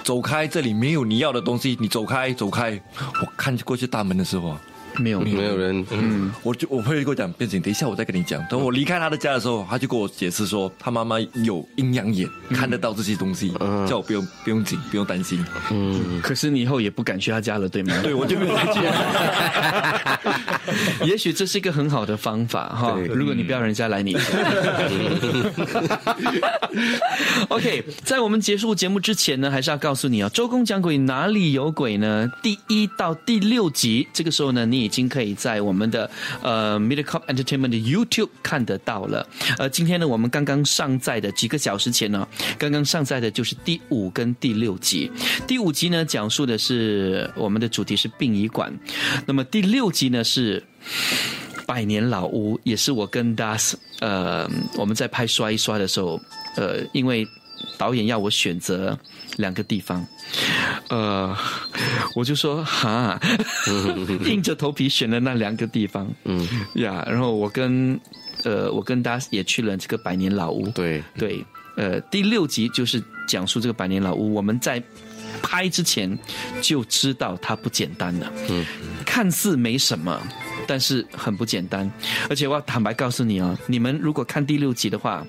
[0.03, 2.80] 走开，这里没有你要的东西，你走开，走开。”
[3.22, 4.61] 我看过去大门的时候啊，
[4.99, 8.44] 没有没有人，嗯，我就我朋友跟我讲，变成等一下我再跟你讲。
[8.49, 13.53] 等我离开他的家的时候，他就跟我解释说，他妈妈有阴阳眼，看得到这些东西，
[13.88, 15.44] 叫我不用不用紧，不用担心。
[15.70, 17.99] 嗯，可是你以后也不敢去他家了，对吗？
[18.03, 20.20] 对，我就没有再去了。
[21.07, 22.96] 也许这是一个很好的方法哈。
[23.09, 24.20] 如果你不要人家来你家。
[27.49, 32.30] OK，在我们结束节目之前呢，还是要告诉你啊，周公讲鬼哪里有鬼呢？
[32.42, 36.11] 第一到第六集，这个时候呢，你已经可以在我们的
[36.43, 39.28] 呃 m e d i c o p Entertainment 的 YouTube 看得到了。
[39.59, 42.26] 呃，今天呢，我们刚刚上载的几个小时前呢，
[42.59, 45.11] 刚刚上载的就是第五跟第六集。
[45.47, 48.72] 第五集呢，讲述的是我们的主题是殡仪馆，
[49.26, 50.64] 那么第六集呢是。
[51.66, 56.18] 百年老屋也是我跟 Das 呃我们在拍刷一刷的时候，
[56.57, 57.28] 呃，因为
[57.76, 58.99] 导演要我选择
[59.37, 60.07] 两个地方，
[60.89, 61.37] 呃，
[62.14, 63.18] 我就说哈，
[64.26, 66.47] 硬着头皮选了那两个地方，嗯。
[66.74, 67.99] 呀，然后我跟
[68.45, 71.03] 呃我跟 Das 也去了这个百年老屋，对。
[71.16, 71.45] 对，
[71.76, 74.83] 呃，第六集就是讲述这个百年老屋，我们在。
[75.41, 76.18] 拍之前
[76.61, 78.64] 就知道它不简单了，嗯，
[79.07, 80.20] 看似没什么，
[80.69, 81.91] 但是很不简单。
[82.29, 85.27] 而且我要坦白告诉你啊，你们如果看第六集的话，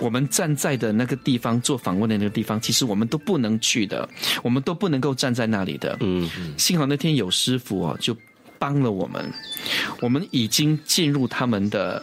[0.00, 4.08] 我们站在的那个地方做访问的那个地方，其实我们都不能去的，
[4.42, 5.96] 我们都不能够站在那里的。
[6.00, 8.14] 嗯，幸好那天有师傅哦，就
[8.58, 9.32] 帮了我们，
[10.00, 12.00] 我们已经进入他们的。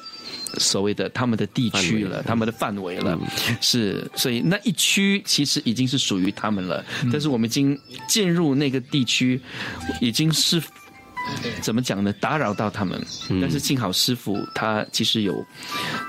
[0.57, 3.17] 所谓的他们的地区了，他们的范围了，
[3.61, 9.39] 是，所以那一区其实已经是属于他们了，但是我们已经进入那个地区，
[10.01, 10.61] 已经是
[11.61, 12.13] 怎么讲呢？
[12.19, 13.01] 打扰到他们，
[13.41, 15.45] 但是幸好师傅他其实有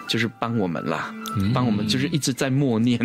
[0.08, 1.14] 就是帮我们啦，
[1.52, 2.98] 帮我们就是一直在默念，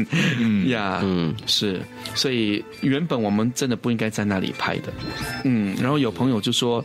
[0.67, 1.81] 呀，嗯，是，
[2.15, 4.93] 所以原本我们真的不应该在那里拍的，
[5.43, 6.83] 嗯，然后有朋友就说，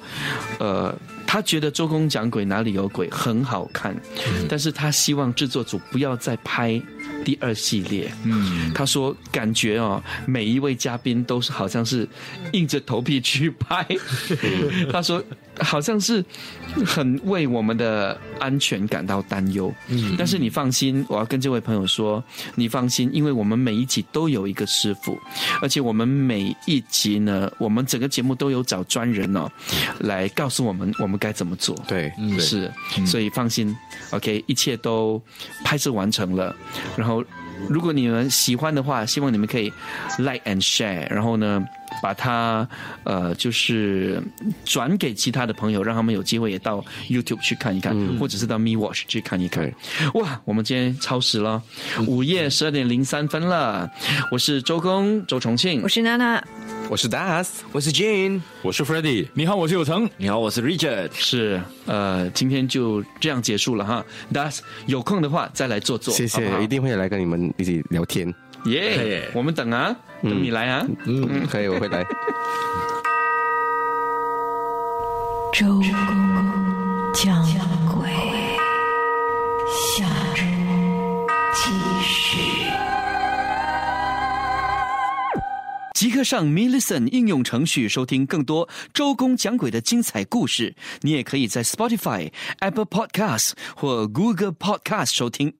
[0.58, 0.94] 呃。
[1.24, 3.96] 他觉得《周公讲鬼哪里有鬼》很好看，
[4.50, 6.78] 但是他希望制作组不要再拍
[7.24, 8.12] 第二系列。
[8.24, 12.08] 嗯，他说感觉哦，每一位嘉宾都是好像是
[12.52, 13.86] 硬着头皮去拍。
[14.92, 15.22] 他说
[15.62, 16.24] 好像是
[16.84, 19.72] 很为我们的安全感到担忧。
[19.88, 22.22] 嗯，但是你放心，我要跟这位朋友说，
[22.54, 25.18] 你放心，因为我们每一集都有一个师傅，
[25.60, 29.50] 而且我们每一集呢，我们整个节目都有找专人哦，
[30.00, 31.76] 来告诉我们我们该怎么做。
[31.86, 32.70] 对，是，
[33.06, 33.74] 所以放心
[34.10, 35.22] ，OK，一切都
[35.64, 36.54] 拍摄完成了，
[36.96, 37.24] 然后。
[37.68, 39.72] 如果你们喜欢的话，希望你们可以
[40.18, 41.64] like and share，然后呢，
[42.02, 42.68] 把它
[43.04, 44.20] 呃就是
[44.64, 49.72] 转给其他的朋友，让他们有机会也到 YouTube 去看一看，或者是到 Me Watch 去看一看。
[50.14, 51.62] 哇，我们今天超时了，
[52.06, 53.88] 午夜十二点零三分了。
[54.30, 56.42] 我是周公周重庆，我是娜娜。
[56.90, 64.04] 我是 Das，我是 Jane，我是 Freddie，你好，我是有成，你好，我是 Richard，是呃，今天就这样结束了哈。
[64.32, 68.34] Das 有空的话再来坐坐，谢谢，一定会来跟你们一起聊天。
[68.64, 72.04] 耶，我们等啊，等你来啊，嗯，可以，我会来。
[75.52, 75.82] 周公
[77.12, 77.44] 讲
[77.92, 78.08] 鬼，
[79.96, 80.42] 下周
[81.54, 81.70] 继
[82.02, 82.38] 续。
[85.94, 90.74] 即刻上 m i l l i c e n 应用程序收听更多周公讲鬼的精彩故事。
[91.02, 95.54] 你也可以在 Spotify、Apple Podcasts 或 Google Podcasts 收听。